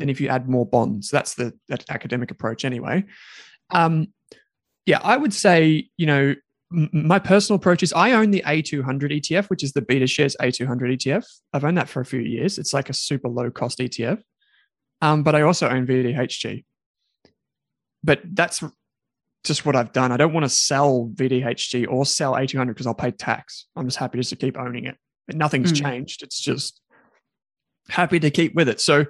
[0.00, 1.10] than if you add more bonds.
[1.10, 3.04] That's the that academic approach anyway.
[3.70, 4.08] Um,
[4.86, 6.34] yeah, I would say, you know,
[6.72, 8.84] m- my personal approach is I own the A200
[9.20, 11.24] ETF, which is the BetaShares A200 ETF.
[11.52, 12.58] I've owned that for a few years.
[12.58, 14.20] It's like a super low cost ETF.
[15.00, 16.64] Um, but I also own VDHG.
[18.02, 18.62] But that's
[19.44, 20.12] just what I've done.
[20.12, 23.66] I don't want to sell VDHG or sell A200 because I'll pay tax.
[23.76, 24.96] I'm just happy just to keep owning it.
[25.26, 25.82] But nothing's mm.
[25.82, 26.22] changed.
[26.22, 26.80] It's just
[27.88, 28.80] happy to keep with it.
[28.80, 29.06] So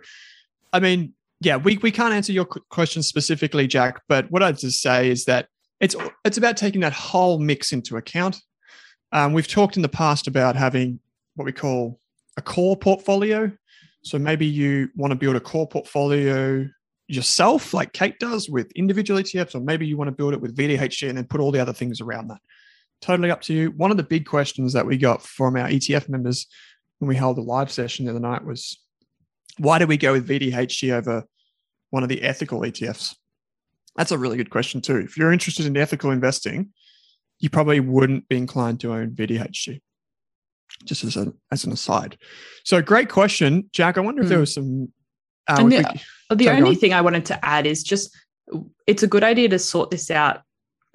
[0.73, 4.83] I mean, yeah, we, we can't answer your question specifically, Jack, but what I'd just
[4.83, 5.49] say is that
[5.81, 8.39] it's it's about taking that whole mix into account.
[9.13, 11.01] Um, we've talked in the past about having
[11.35, 11.99] what we call
[12.37, 13.51] a core portfolio.
[14.03, 16.67] So maybe you want to build a core portfolio
[17.09, 20.57] yourself, like Kate does with individual ETFs, or maybe you want to build it with
[20.57, 22.39] VDHG and then put all the other things around that.
[23.01, 23.71] Totally up to you.
[23.73, 26.47] One of the big questions that we got from our ETF members
[26.99, 28.79] when we held a live session the other night was
[29.61, 31.25] why do we go with VDHG over
[31.91, 33.15] one of the ethical ETFs?
[33.97, 34.97] That's a really good question, too.
[34.97, 36.71] If you're interested in ethical investing,
[37.41, 39.83] you probably wouldn't be inclined to own VDHG,
[40.85, 42.17] just as, a, as an aside.
[42.65, 43.99] So, great question, Jack.
[43.99, 44.43] I wonder if there hmm.
[44.43, 44.93] was some.
[45.47, 48.17] Uh, and the, we, the only thing I wanted to add is just
[48.87, 50.41] it's a good idea to sort this out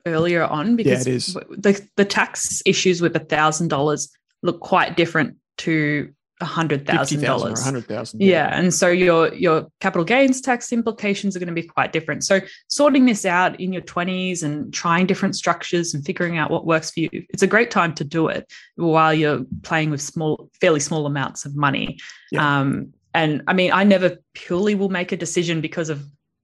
[0.07, 4.09] earlier on because yeah, the, the tax issues with a thousand dollars
[4.43, 7.63] look quite different to hundred thousand dollars.
[7.63, 8.21] hundred thousand.
[8.21, 8.49] Yeah.
[8.49, 8.59] yeah.
[8.59, 12.23] And so your your capital gains tax implications are going to be quite different.
[12.23, 16.65] So sorting this out in your 20s and trying different structures and figuring out what
[16.65, 17.09] works for you.
[17.29, 21.45] It's a great time to do it while you're playing with small, fairly small amounts
[21.45, 21.99] of money.
[22.31, 22.59] Yeah.
[22.59, 26.03] Um, and I mean, I never purely will make a decision because of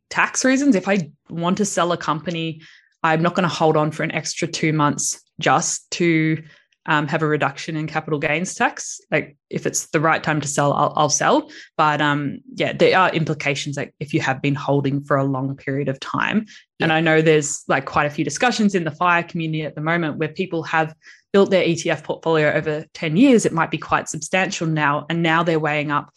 [0.10, 0.76] tax reasons.
[0.76, 2.62] If I want to sell a company,
[3.04, 6.42] I'm not going to hold on for an extra two months just to
[6.88, 9.00] um, have a reduction in capital gains tax.
[9.12, 11.50] Like if it's the right time to sell, I'll, I'll sell.
[11.78, 15.56] But um, yeah, there are implications like if you have been holding for a long
[15.56, 16.46] period of time.
[16.80, 16.86] Yeah.
[16.86, 19.82] And I know there's like quite a few discussions in the fire community at the
[19.82, 20.96] moment where people have
[21.32, 23.46] built their ETF portfolio over 10 years.
[23.46, 25.06] It might be quite substantial now.
[25.10, 26.12] And now they're weighing up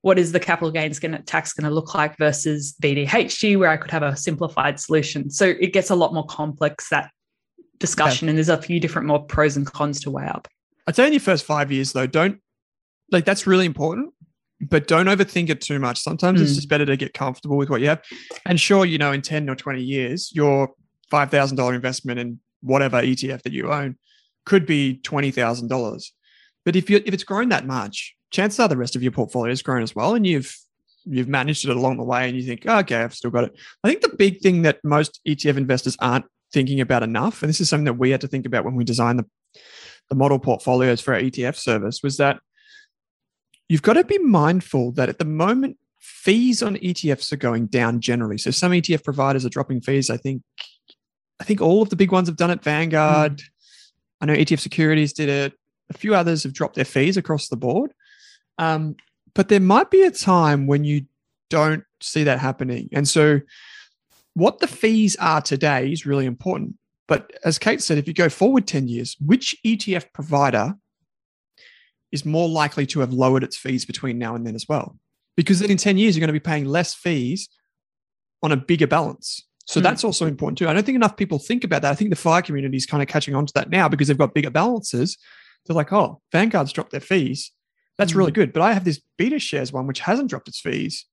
[0.00, 3.90] what is the capital gains tax going to look like versus VDHG, where I could
[3.90, 5.30] have a simplified solution.
[5.30, 7.10] So it gets a lot more complex, that
[7.78, 8.30] discussion, yeah.
[8.30, 10.48] and there's a few different more pros and cons to weigh up.
[10.86, 12.40] I'd say in your first five years, though, don't
[13.10, 14.12] like that's really important,
[14.60, 16.00] but don't overthink it too much.
[16.00, 16.44] Sometimes mm.
[16.44, 18.02] it's just better to get comfortable with what you have.
[18.44, 20.70] And sure, you know, in 10 or 20 years, your
[21.12, 23.96] $5,000 investment in whatever ETF that you own
[24.44, 26.10] could be $20,000.
[26.64, 29.52] But if you if it's grown that much, chances are the rest of your portfolio
[29.52, 30.54] has grown as well, and you've
[31.04, 33.56] you've managed it along the way, and you think, oh, okay, I've still got it.
[33.84, 36.24] I think the big thing that most ETF investors aren't
[36.56, 38.82] thinking about enough, and this is something that we had to think about when we
[38.82, 39.26] designed the
[40.08, 42.38] the model portfolios for our ETF service, was that
[43.68, 48.00] you've got to be mindful that at the moment fees on ETFs are going down
[48.00, 48.38] generally.
[48.38, 50.08] So some ETF providers are dropping fees.
[50.08, 50.42] I think
[51.38, 52.62] I think all of the big ones have done it.
[52.62, 53.44] Vanguard, mm.
[54.22, 55.52] I know ETF Securities did it.
[55.90, 57.92] A few others have dropped their fees across the board.
[58.56, 58.96] Um,
[59.34, 61.04] but there might be a time when you
[61.50, 62.88] don't see that happening.
[62.92, 63.40] And so,
[64.36, 66.74] what the fees are today is really important.
[67.08, 70.74] But as Kate said, if you go forward 10 years, which ETF provider
[72.12, 74.98] is more likely to have lowered its fees between now and then as well?
[75.38, 77.48] Because then in 10 years, you're going to be paying less fees
[78.42, 79.42] on a bigger balance.
[79.64, 79.84] So mm.
[79.84, 80.68] that's also important too.
[80.68, 81.92] I don't think enough people think about that.
[81.92, 84.18] I think the fire community is kind of catching on to that now because they've
[84.18, 85.16] got bigger balances.
[85.64, 87.52] They're like, oh, Vanguard's dropped their fees.
[87.96, 88.16] That's mm.
[88.16, 88.52] really good.
[88.52, 91.06] But I have this BetaShares one which hasn't dropped its fees.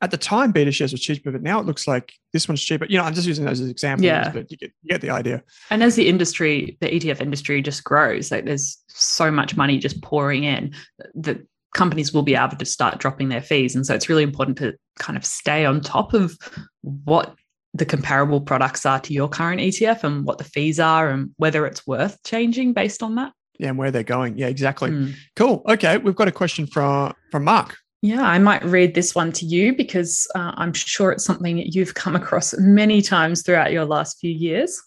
[0.00, 2.86] At the time, BetaShares were cheaper, but now it looks like this one's cheaper.
[2.88, 4.30] You know, I'm just using those as examples, yeah.
[4.30, 5.42] but you get, you get the idea.
[5.70, 10.00] And as the industry, the ETF industry just grows, like there's so much money just
[10.02, 10.72] pouring in
[11.16, 13.74] that companies will be able to start dropping their fees.
[13.74, 16.38] And so it's really important to kind of stay on top of
[16.82, 17.34] what
[17.74, 21.66] the comparable products are to your current ETF and what the fees are and whether
[21.66, 23.32] it's worth changing based on that.
[23.58, 24.38] Yeah, and where they're going.
[24.38, 24.90] Yeah, exactly.
[24.90, 25.14] Mm.
[25.34, 25.62] Cool.
[25.68, 27.76] Okay, we've got a question from from Mark.
[28.00, 31.74] Yeah, I might read this one to you because uh, I'm sure it's something that
[31.74, 34.80] you've come across many times throughout your last few years.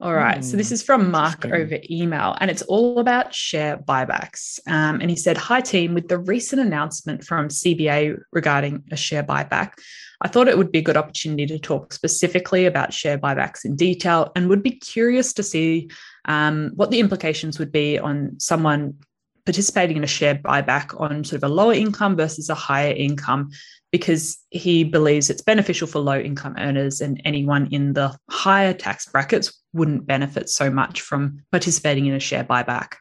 [0.00, 0.38] All right.
[0.38, 4.60] Mm, so this hmm, is from Mark over email, and it's all about share buybacks.
[4.68, 5.94] Um, and he said, Hi, team.
[5.94, 9.72] With the recent announcement from CBA regarding a share buyback,
[10.20, 13.76] I thought it would be a good opportunity to talk specifically about share buybacks in
[13.76, 15.90] detail and would be curious to see
[16.24, 18.94] um, what the implications would be on someone
[19.44, 23.50] participating in a share buyback on sort of a lower income versus a higher income
[23.92, 29.06] because he believes it's beneficial for low income earners and anyone in the higher tax
[29.06, 32.94] brackets wouldn't benefit so much from participating in a share buyback.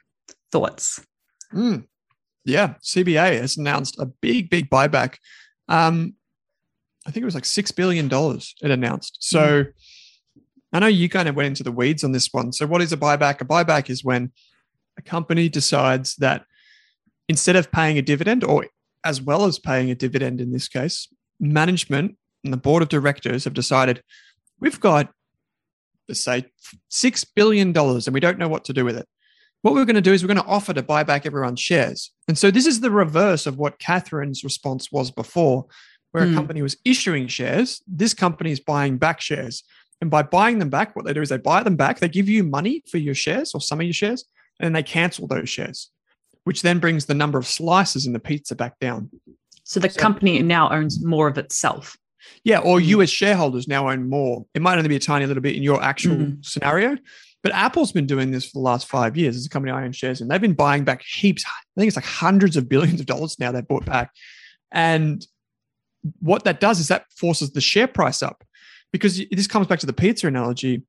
[0.51, 1.03] Thoughts?
[1.53, 1.86] Mm.
[2.45, 5.15] Yeah, CBA has announced a big, big buyback.
[5.69, 6.15] Um,
[7.08, 8.10] I think it was like $6 billion
[8.62, 9.17] it announced.
[9.19, 9.73] So, mm
[10.73, 12.51] I know you kind of went into the weeds on this one.
[12.51, 13.41] So, what is a buyback?
[13.41, 14.32] A buyback is when
[14.97, 16.45] a company decides that
[17.29, 18.67] instead of paying a dividend, or
[19.03, 21.08] as well as paying a dividend in this case,
[21.39, 24.03] management and the board of directors have decided
[24.60, 25.10] we've got,
[26.08, 26.45] let's say,
[26.91, 29.08] $6 billion and we don't know what to do with it.
[29.62, 32.12] What we're going to do is we're going to offer to buy back everyone's shares.
[32.27, 35.65] And so, this is the reverse of what Catherine's response was before,
[36.12, 36.27] where mm.
[36.27, 36.36] a hmm.
[36.36, 37.82] company was issuing shares.
[37.88, 39.63] This company is buying back shares.
[40.01, 42.27] And by buying them back, what they do is they buy them back, they give
[42.27, 44.25] you money for your shares or some of your shares,
[44.60, 45.89] and they cancel those shares,
[46.44, 49.10] which then brings the number of slices in the pizza back down.
[49.63, 51.98] So the so, company now owns more of itself.
[52.44, 54.46] Yeah, or you as shareholders now own more.
[54.54, 56.42] It might only be a tiny little bit in your actual mm-hmm.
[56.42, 56.98] scenario,
[57.42, 59.92] but Apple's been doing this for the last five years as a company I own
[59.92, 60.30] shares in.
[60.30, 61.44] They've been buying back heaps.
[61.46, 64.12] I think it's like hundreds of billions of dollars now they've bought back.
[64.72, 65.26] And
[66.20, 68.44] what that does is that forces the share price up
[68.93, 70.84] because this comes back to the pizza analogy.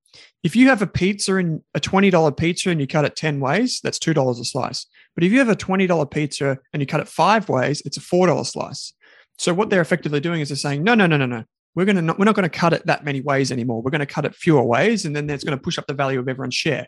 [0.44, 3.80] If you have a pizza and a $20 pizza and you cut it 10 ways,
[3.82, 4.86] that's $2 a slice.
[5.16, 8.00] But if you have a $20 pizza and you cut it five ways, it's a
[8.00, 8.92] $4 slice.
[9.38, 11.44] So what they're effectively doing is they're saying, no, no, no, no, no.
[11.74, 13.82] We're going to not, we're not going to cut it that many ways anymore.
[13.82, 15.94] We're going to cut it fewer ways, and then that's going to push up the
[15.94, 16.86] value of everyone's share.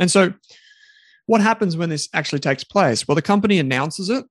[0.00, 0.32] And so,
[1.26, 3.06] what happens when this actually takes place?
[3.06, 4.24] Well, the company announces it,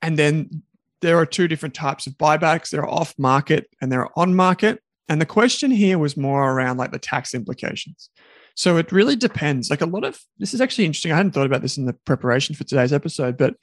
[0.00, 0.62] and then
[1.02, 2.70] there are two different types of buybacks.
[2.70, 4.80] There are off market and there are on market.
[5.08, 8.10] And the question here was more around like the tax implications.
[8.54, 9.68] So it really depends.
[9.68, 11.12] Like a lot of this is actually interesting.
[11.12, 13.54] I hadn't thought about this in the preparation for today's episode, but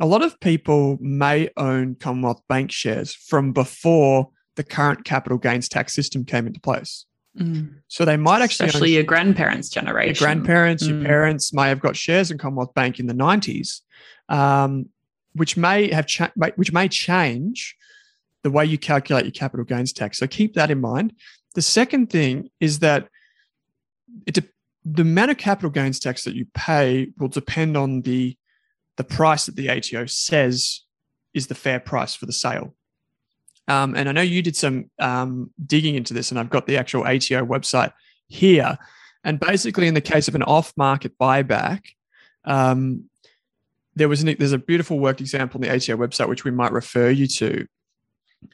[0.00, 5.68] a lot of people may own Commonwealth Bank shares from before the current capital gains
[5.68, 7.06] tax system came into place.
[7.38, 7.76] Mm.
[7.88, 10.14] So they might actually, especially your grandparents' generation.
[10.14, 11.06] your grandparents, your Mm.
[11.06, 13.80] parents may have got shares in Commonwealth Bank in the 90s,
[14.28, 14.86] um,
[15.32, 17.76] which may have cha- which may change
[18.44, 20.18] the way you calculate your capital gains tax.
[20.18, 21.14] So keep that in mind.
[21.54, 23.08] The second thing is that
[24.26, 24.38] it
[24.84, 28.36] the amount of capital gains tax that you pay will depend on the
[28.96, 30.82] the price that the ATO says
[31.32, 32.74] is the fair price for the sale.
[33.66, 36.76] Um, and I know you did some um, digging into this, and I've got the
[36.76, 37.92] actual ATO website
[38.28, 38.78] here.
[39.24, 41.80] And basically, in the case of an off-market buyback,
[42.44, 43.08] um,
[43.96, 46.72] there was an, there's a beautiful worked example on the ATO website which we might
[46.72, 47.66] refer you to.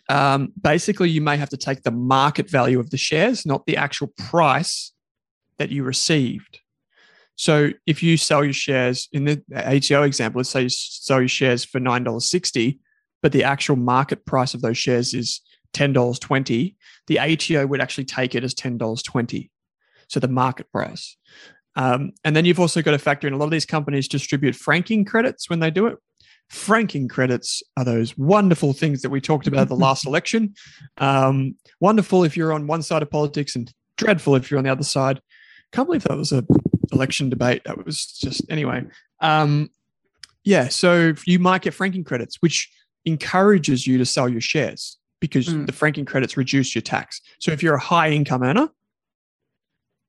[0.09, 3.77] Um, basically, you may have to take the market value of the shares, not the
[3.77, 4.93] actual price
[5.59, 6.61] that you received.
[7.37, 11.29] So, if you sell your shares in the ATO example, let's say you sell your
[11.29, 12.81] shares for nine dollars sixty,
[13.23, 15.41] but the actual market price of those shares is
[15.73, 16.77] ten dollars twenty,
[17.07, 19.51] the ATO would actually take it as ten dollars twenty.
[20.09, 21.17] So the market price.
[21.77, 24.57] Um, and then you've also got to factor in a lot of these companies distribute
[24.57, 25.99] franking credits when they do it.
[26.51, 30.55] Franking credits are those wonderful things that we talked about at the last election.
[30.99, 34.71] Um, wonderful if you're on one side of politics, and dreadful if you're on the
[34.73, 35.21] other side.
[35.73, 36.45] Can't believe that was a
[36.93, 37.63] election debate.
[37.65, 38.83] That was just anyway.
[39.21, 39.71] Um,
[40.43, 42.69] yeah, so you might get franking credits, which
[43.05, 45.67] encourages you to sell your shares because Mm.
[45.67, 47.21] the franking credits reduce your tax.
[47.39, 48.71] So if you're a high income earner,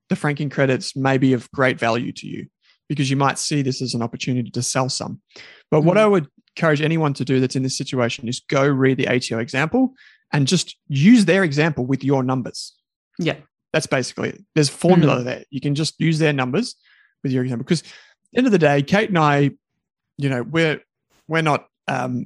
[0.10, 2.48] the franking credits may be of great value to you
[2.92, 5.22] because you might see this as an opportunity to sell some.
[5.70, 6.02] But what Mm.
[6.02, 6.28] I would
[6.58, 9.94] encourage anyone to do that's in this situation is go read the ATO example
[10.34, 12.76] and just use their example with your numbers.
[13.18, 13.38] Yeah.
[13.72, 14.44] That's basically it.
[14.56, 15.24] There's formula Mm.
[15.24, 15.44] there.
[15.52, 16.76] You can just use their numbers
[17.24, 17.64] with your example.
[17.64, 17.88] Because at
[18.34, 19.52] the end of the day, Kate and I,
[20.18, 20.82] you know, we're
[21.30, 22.26] we're not um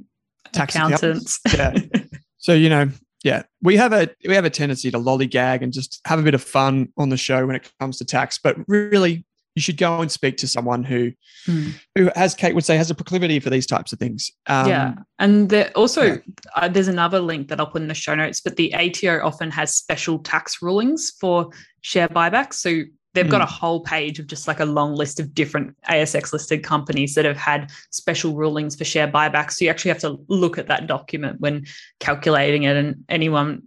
[0.52, 1.38] tax accountants.
[1.46, 1.92] Accountants.
[1.94, 2.00] Yeah.
[2.38, 2.90] So you know,
[3.24, 6.34] yeah, we have a we have a tendency to lollygag and just have a bit
[6.34, 8.38] of fun on the show when it comes to tax.
[8.42, 9.24] But really,
[9.56, 11.10] you should go and speak to someone who
[11.48, 11.72] Mm.
[11.96, 14.30] who, as Kate would say, has a proclivity for these types of things.
[14.48, 14.94] Um, yeah.
[15.20, 16.16] And there also, yeah.
[16.56, 19.50] uh, there's another link that I'll put in the show notes, but the ATO often
[19.52, 21.50] has special tax rulings for
[21.82, 22.54] share buybacks.
[22.54, 22.82] So
[23.14, 23.44] they've got Mm.
[23.44, 27.24] a whole page of just like a long list of different ASX listed companies that
[27.24, 29.52] have had special rulings for share buybacks.
[29.52, 31.64] So you actually have to look at that document when
[32.00, 32.76] calculating it.
[32.76, 33.62] And anyone,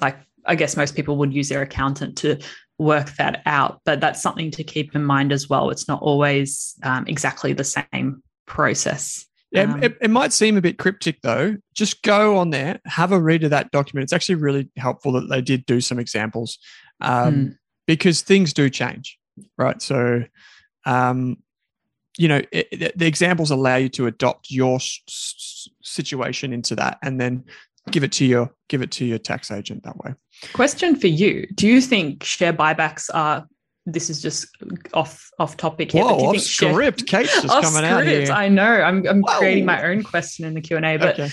[0.00, 2.38] like, I guess most people would use their accountant to
[2.82, 5.70] work that out, but that's something to keep in mind as well.
[5.70, 9.26] It's not always um, exactly the same process.
[9.50, 11.56] Yeah, Um, it, it might seem a bit cryptic though.
[11.74, 14.04] Just go on there, have a read of that document.
[14.04, 16.58] It's actually really helpful that they did do some examples
[17.00, 17.56] um, Mm.
[17.86, 19.18] because things do change,
[19.58, 19.80] right?
[19.82, 20.24] So,
[20.86, 21.36] um,
[22.18, 24.78] you know, it, the examples allow you to adopt your
[25.82, 27.44] situation into that, and then
[27.90, 30.14] give it to your give it to your tax agent that way.
[30.52, 33.46] Question for you: Do you think share buybacks are?
[33.84, 34.46] This is just
[34.94, 36.04] off off topic here.
[36.04, 37.06] Whoa, off think share- script.
[37.06, 38.30] Kate's just coming out here.
[38.30, 38.62] I know.
[38.82, 39.38] I'm I'm Whoa.
[39.38, 40.96] creating my own question in the Q and A.
[40.98, 41.30] But okay.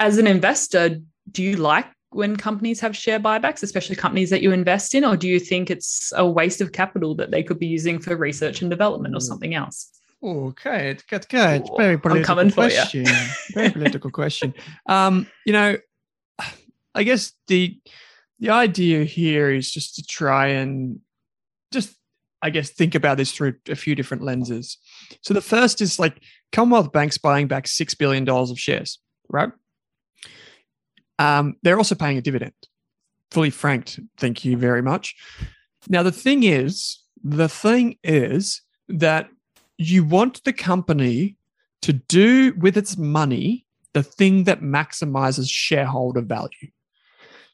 [0.00, 0.98] as an investor,
[1.30, 5.16] do you like when companies have share buybacks, especially companies that you invest in, or
[5.18, 8.62] do you think it's a waste of capital that they could be using for research
[8.62, 9.22] and development or Mm.
[9.22, 9.90] something else?
[10.22, 11.28] Okay, it's good.
[11.28, 11.62] Good.
[11.62, 12.82] Ooh, Very political coming for ya.
[12.82, 13.06] question.
[13.54, 14.54] Very political question.
[14.86, 15.76] Um, you know,
[16.94, 17.78] I guess the
[18.38, 21.00] the idea here is just to try and
[21.72, 21.94] just,
[22.42, 24.78] I guess, think about this through a few different lenses.
[25.22, 26.20] So the first is like
[26.50, 28.98] Commonwealth Bank's buying back six billion dollars of shares,
[29.28, 29.50] right?
[31.18, 32.54] Um, they're also paying a dividend,
[33.30, 34.00] fully franked.
[34.18, 35.14] Thank you very much.
[35.88, 39.28] Now the thing is, the thing is that
[39.90, 41.36] you want the company
[41.82, 46.70] to do with its money the thing that maximizes shareholder value.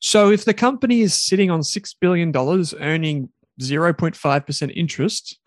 [0.01, 5.39] So if the company is sitting on $6 billion earning 0.5% interest,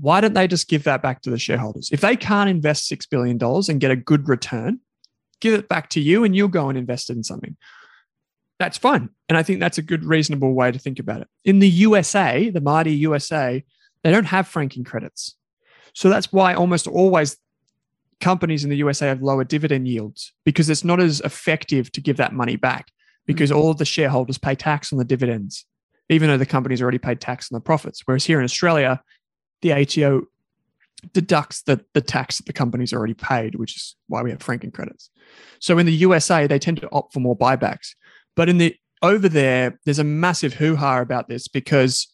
[0.00, 1.90] why don't they just give that back to the shareholders?
[1.92, 4.80] If they can't invest $6 billion and get a good return,
[5.40, 7.56] give it back to you and you'll go and invest it in something.
[8.58, 9.10] That's fine.
[9.28, 11.28] And I think that's a good, reasonable way to think about it.
[11.44, 13.64] In the USA, the mighty USA,
[14.02, 15.36] they don't have franking credits.
[15.94, 17.36] So that's why almost always
[18.20, 22.16] companies in the USA have lower dividend yields because it's not as effective to give
[22.16, 22.90] that money back
[23.26, 23.56] because mm.
[23.56, 25.64] all of the shareholders pay tax on the dividends,
[26.08, 28.02] even though the company's already paid tax on the profits.
[28.04, 29.00] Whereas here in Australia,
[29.62, 30.22] the ATO
[31.12, 34.72] deducts the, the tax that the company's already paid, which is why we have franking
[34.72, 35.10] credits.
[35.60, 37.94] So in the USA, they tend to opt for more buybacks.
[38.34, 42.08] But in the over there, there's a massive hoo-ha about this because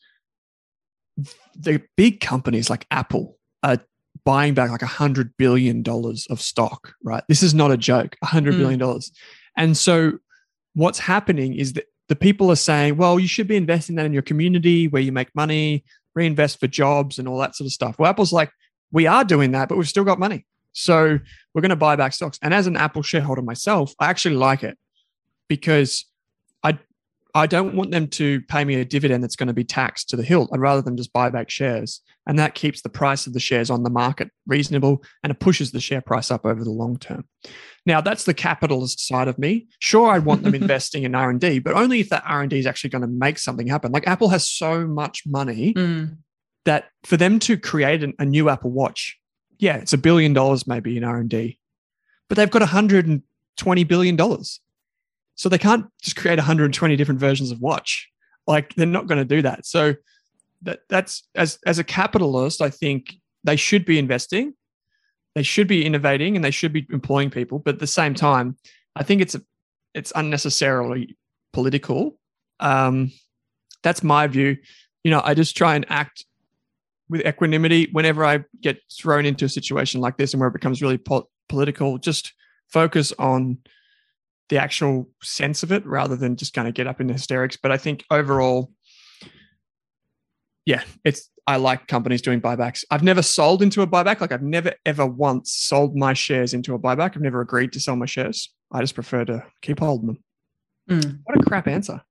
[1.56, 3.78] the big companies like Apple are
[4.24, 7.22] buying back like a hundred billion dollars of stock, right?
[7.28, 8.58] This is not a joke, a hundred Mm.
[8.58, 9.12] billion dollars.
[9.56, 10.18] And so
[10.74, 14.12] what's happening is that the people are saying, well, you should be investing that in
[14.12, 15.84] your community where you make money,
[16.14, 17.98] reinvest for jobs and all that sort of stuff.
[17.98, 18.50] Well, Apple's like,
[18.92, 20.46] we are doing that, but we've still got money.
[20.72, 21.18] So
[21.54, 22.38] we're going to buy back stocks.
[22.42, 24.76] And as an Apple shareholder myself, I actually like it
[25.48, 26.04] because
[27.36, 30.16] I don't want them to pay me a dividend that's going to be taxed to
[30.16, 30.50] the hilt.
[30.52, 32.00] I'd rather them just buy back shares.
[32.26, 35.72] And that keeps the price of the shares on the market reasonable and it pushes
[35.72, 37.24] the share price up over the long term.
[37.86, 39.66] Now, that's the capitalist side of me.
[39.80, 43.02] Sure, I'd want them investing in R&D, but only if that R&D is actually going
[43.02, 43.90] to make something happen.
[43.92, 46.18] Like Apple has so much money Mm.
[46.66, 49.18] that for them to create an, a new Apple Watch,
[49.58, 51.58] yeah, it's a billion dollars maybe in R&D.
[52.28, 54.60] But they've got 120 billion dollars.
[55.34, 58.08] So they can't just create 120 different versions of watch.
[58.46, 59.66] Like they're not going to do that.
[59.66, 59.94] So
[60.62, 64.54] that that's as as a capitalist, I think they should be investing,
[65.34, 67.58] they should be innovating, and they should be employing people.
[67.58, 68.56] But at the same time,
[68.96, 69.42] I think it's a
[69.94, 71.16] it's unnecessarily
[71.52, 72.18] political.
[72.60, 73.12] Um,
[73.82, 74.56] that's my view.
[75.04, 76.24] You know, I just try and act
[77.08, 80.80] with equanimity whenever I get thrown into a situation like this and where it becomes
[80.80, 81.98] really po- political.
[81.98, 82.32] Just
[82.68, 83.58] focus on
[84.48, 87.56] the actual sense of it rather than just kind of get up in hysterics.
[87.56, 88.70] But I think overall,
[90.66, 92.84] yeah, it's I like companies doing buybacks.
[92.90, 94.20] I've never sold into a buyback.
[94.20, 97.16] Like I've never ever once sold my shares into a buyback.
[97.16, 98.52] I've never agreed to sell my shares.
[98.72, 100.18] I just prefer to keep holding them.
[100.88, 101.20] Mm.
[101.24, 102.02] What a crap answer.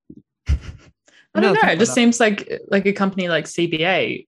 [1.36, 1.70] I don't know.
[1.70, 4.28] It just seems like like a company like CBA,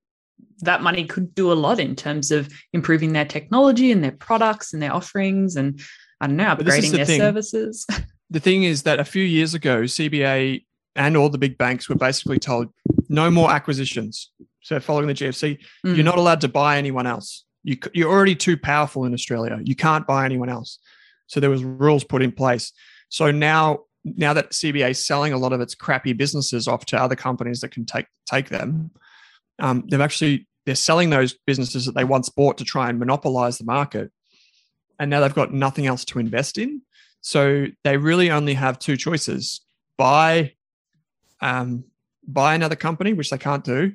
[0.62, 4.74] that money could do a lot in terms of improving their technology and their products
[4.74, 5.80] and their offerings and
[6.22, 7.20] I don't know, But this is upgrading the their thing.
[7.20, 7.86] services.
[8.30, 10.64] the thing is that a few years ago, CBA
[10.96, 12.70] and all the big banks were basically told
[13.10, 14.32] no more acquisitions.
[14.62, 15.96] So following the GFC, Mm.
[15.96, 17.44] you're not allowed to buy anyone else.
[17.64, 19.60] You, you're already too powerful in Australia.
[19.64, 20.80] You can't buy anyone else.
[21.28, 22.72] So there was rules put in place.
[23.10, 26.98] So now, now that CBA is selling a lot of its crappy businesses off to
[27.02, 28.92] other companies that can take take them,
[29.60, 33.58] um, they've actually they're selling those businesses that they once bought to try and monopolize
[33.58, 34.12] the market,
[35.00, 36.82] and now they've got nothing else to invest in.
[37.22, 39.62] So they really only have two choices:
[39.98, 40.54] buy,
[41.42, 41.86] um,
[42.28, 43.94] buy another company, which they can't do.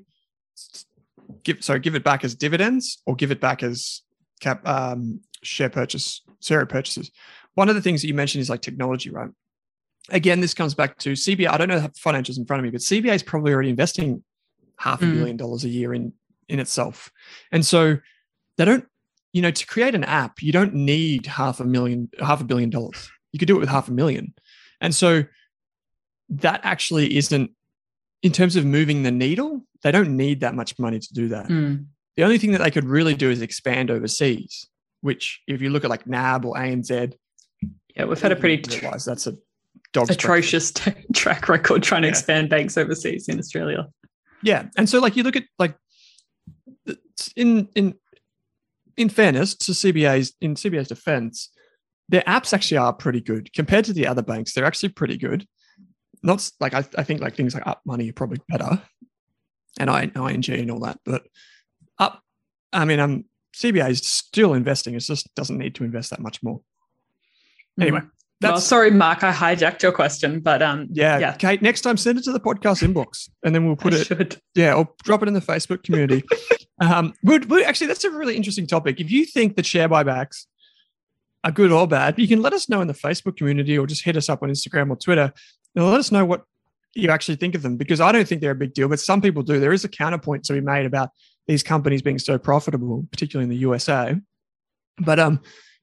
[1.44, 4.02] Give so give it back as dividends, or give it back as
[4.40, 7.10] cap um, share purchase, share purchases.
[7.54, 9.30] One of the things that you mentioned is like technology, right?
[10.08, 11.48] Again, this comes back to CBA.
[11.48, 14.24] I don't know the financials in front of me, but CBA is probably already investing
[14.76, 15.12] half a Mm.
[15.14, 16.12] billion dollars a year in
[16.48, 17.12] in itself,
[17.52, 17.98] and so
[18.56, 18.86] they don't.
[19.32, 22.70] You know, to create an app, you don't need half a million, half a billion
[22.70, 23.10] dollars.
[23.32, 24.34] You could do it with half a million,
[24.80, 25.24] and so
[26.30, 27.50] that actually isn't
[28.22, 29.64] in terms of moving the needle.
[29.82, 31.46] They don't need that much money to do that.
[31.48, 31.86] Mm.
[32.16, 34.66] The only thing that they could really do is expand overseas,
[35.00, 37.14] which if you look at like NAB or ANZ,
[37.96, 39.34] Yeah, we've had a pretty realize that's a
[39.92, 42.12] dog's atrocious t- track record trying to Yeah.
[42.12, 43.86] expand banks overseas in Australia.
[44.42, 45.76] Yeah, and so like you look at like
[47.36, 47.94] in in
[49.00, 51.48] in fairness to CBA's in CBA's defense,
[52.10, 54.52] their apps actually are pretty good compared to the other banks.
[54.52, 55.46] They're actually pretty good.
[56.22, 58.82] Not like I, I think like things like Up Money are probably better,
[59.78, 60.98] and I ING and all that.
[61.06, 61.22] But
[61.98, 62.20] Up,
[62.74, 63.24] I mean, um,
[63.56, 64.94] CBA is still investing.
[64.94, 66.60] It just doesn't need to invest that much more.
[67.80, 68.10] Anyway, Mm.
[68.42, 71.32] that's well, sorry, Mark, I hijacked your question, but um, yeah, yeah.
[71.32, 71.62] Kate.
[71.62, 74.36] Next time, send it to the podcast inbox, and then we'll put I it should.
[74.54, 76.22] Yeah, or drop it in the Facebook community.
[76.80, 79.00] um, would, would actually that's a really interesting topic.
[79.00, 80.46] If you think that share buybacks
[81.44, 84.04] are good or bad, you can let us know in the Facebook community or just
[84.04, 85.32] hit us up on Instagram or Twitter
[85.76, 86.44] and let us know what
[86.94, 89.20] you actually think of them because I don't think they're a big deal, but some
[89.20, 89.60] people do.
[89.60, 91.10] There is a counterpoint to be made about
[91.46, 94.16] these companies being so profitable, particularly in the USA.
[94.98, 95.40] But um,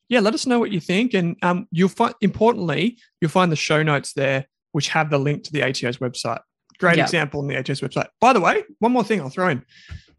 [0.10, 3.56] yeah, let us know what you think, and um, you'll find importantly you'll find the
[3.56, 6.40] show notes there, which have the link to the ATO's website.
[6.80, 7.04] Great Yeah.
[7.04, 8.08] example on the ATO's website.
[8.20, 9.64] By the way, one more thing I'll throw in.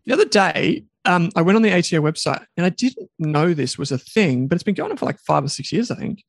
[0.08, 3.76] The other day, um, I went on the ATO website and I didn't know this
[3.76, 5.96] was a thing, but it's been going on for like five or six years, I
[5.96, 6.24] think.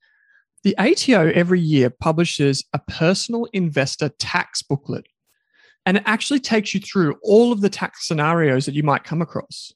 [0.63, 5.05] The ATO every year publishes a personal investor tax booklet.
[5.85, 9.21] And it actually takes you through all of the tax scenarios that you might come
[9.21, 9.71] across.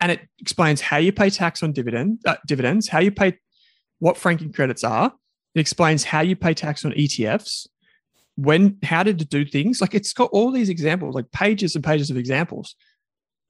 [0.00, 3.38] And it explains how you pay tax on dividend, uh, dividends, how you pay,
[3.98, 5.12] what franking credits are.
[5.54, 7.66] It explains how you pay tax on ETFs,
[8.36, 9.82] when, how to do things.
[9.82, 12.74] Like it's got all these examples, like pages and pages of examples.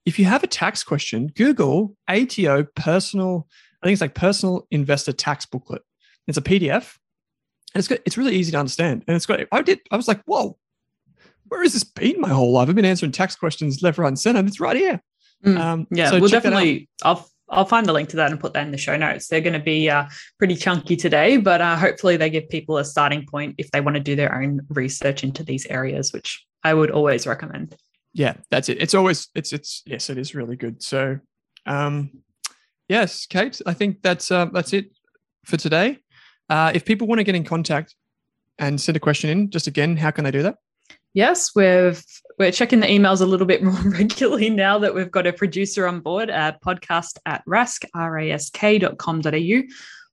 [0.07, 3.49] If you have a tax question, Google ATO personal,
[3.83, 5.83] I think it's like personal investor tax booklet.
[6.27, 6.97] It's a PDF
[7.75, 9.05] and it's got, it's really easy to understand.
[9.07, 10.57] And it's got, I did, I was like, whoa,
[11.49, 12.69] where has this been my whole life?
[12.69, 14.39] I've been answering tax questions left, right, and center.
[14.39, 15.03] and It's right here.
[15.45, 15.59] Mm.
[15.59, 16.57] Um, Yeah, so we'll check that out.
[16.57, 16.89] definitely.
[17.03, 19.29] I'll I'll find the link to that and put that in the show notes.
[19.29, 20.07] They're going to be uh,
[20.39, 23.95] pretty chunky today, but uh, hopefully they give people a starting point if they want
[23.95, 27.77] to do their own research into these areas, which I would always recommend.
[28.17, 28.81] Yeah, that's it.
[28.81, 30.83] It's always it's it's yes, it is really good.
[30.83, 31.19] So,
[31.67, 32.23] um,
[32.89, 34.87] yes, Kate, I think that's uh, that's it
[35.45, 35.99] for today.
[36.49, 37.95] Uh, if people want to get in contact
[38.59, 40.57] and send a question in, just again, how can they do that?
[41.13, 42.03] Yes, we've
[42.39, 45.87] we're checking the emails a little bit more regularly now that we've got a producer
[45.87, 49.63] on board, uh, podcast at rask, rask.com.au.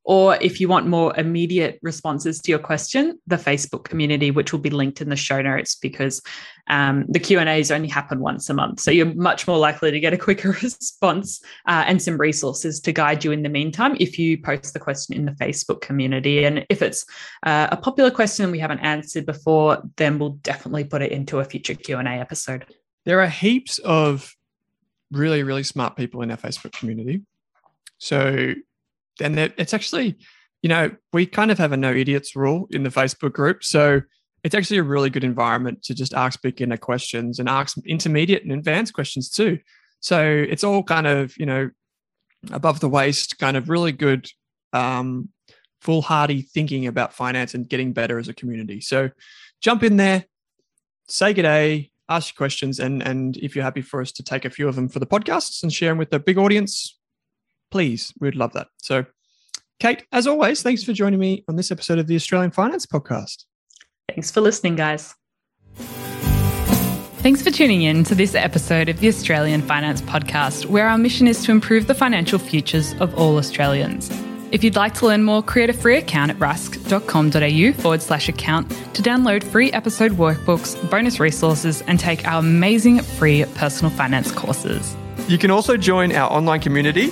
[0.05, 4.59] Or if you want more immediate responses to your question, the Facebook community, which will
[4.59, 6.21] be linked in the show notes because
[6.67, 8.81] um, the Q&As only happen once a month.
[8.81, 12.91] So you're much more likely to get a quicker response uh, and some resources to
[12.91, 16.43] guide you in the meantime if you post the question in the Facebook community.
[16.43, 17.05] And if it's
[17.43, 21.45] uh, a popular question we haven't answered before, then we'll definitely put it into a
[21.45, 22.65] future Q&A episode.
[23.05, 24.35] There are heaps of
[25.11, 27.21] really, really smart people in our Facebook community.
[27.97, 28.53] So
[29.21, 30.17] and it's actually,
[30.61, 33.63] you know, we kind of have a no idiots rule in the Facebook group.
[33.63, 34.01] So
[34.43, 38.51] it's actually a really good environment to just ask beginner questions and ask intermediate and
[38.51, 39.59] advanced questions too.
[39.99, 41.69] So it's all kind of, you know,
[42.51, 44.29] above the waist, kind of really good,
[44.73, 45.29] um,
[45.81, 48.81] foolhardy thinking about finance and getting better as a community.
[48.81, 49.09] So
[49.61, 50.25] jump in there,
[51.07, 54.45] say good day, ask your questions, and and if you're happy for us to take
[54.45, 56.97] a few of them for the podcasts and share them with the big audience,
[57.73, 58.67] please, we'd love that.
[58.77, 59.03] So,
[59.79, 63.45] Kate, as always, thanks for joining me on this episode of the Australian Finance Podcast.
[64.07, 65.15] Thanks for listening, guys.
[67.23, 71.25] Thanks for tuning in to this episode of the Australian Finance Podcast, where our mission
[71.25, 74.11] is to improve the financial futures of all Australians.
[74.51, 78.69] If you'd like to learn more, create a free account at rask.com.au forward slash account
[78.93, 84.95] to download free episode workbooks, bonus resources, and take our amazing free personal finance courses.
[85.27, 87.11] You can also join our online community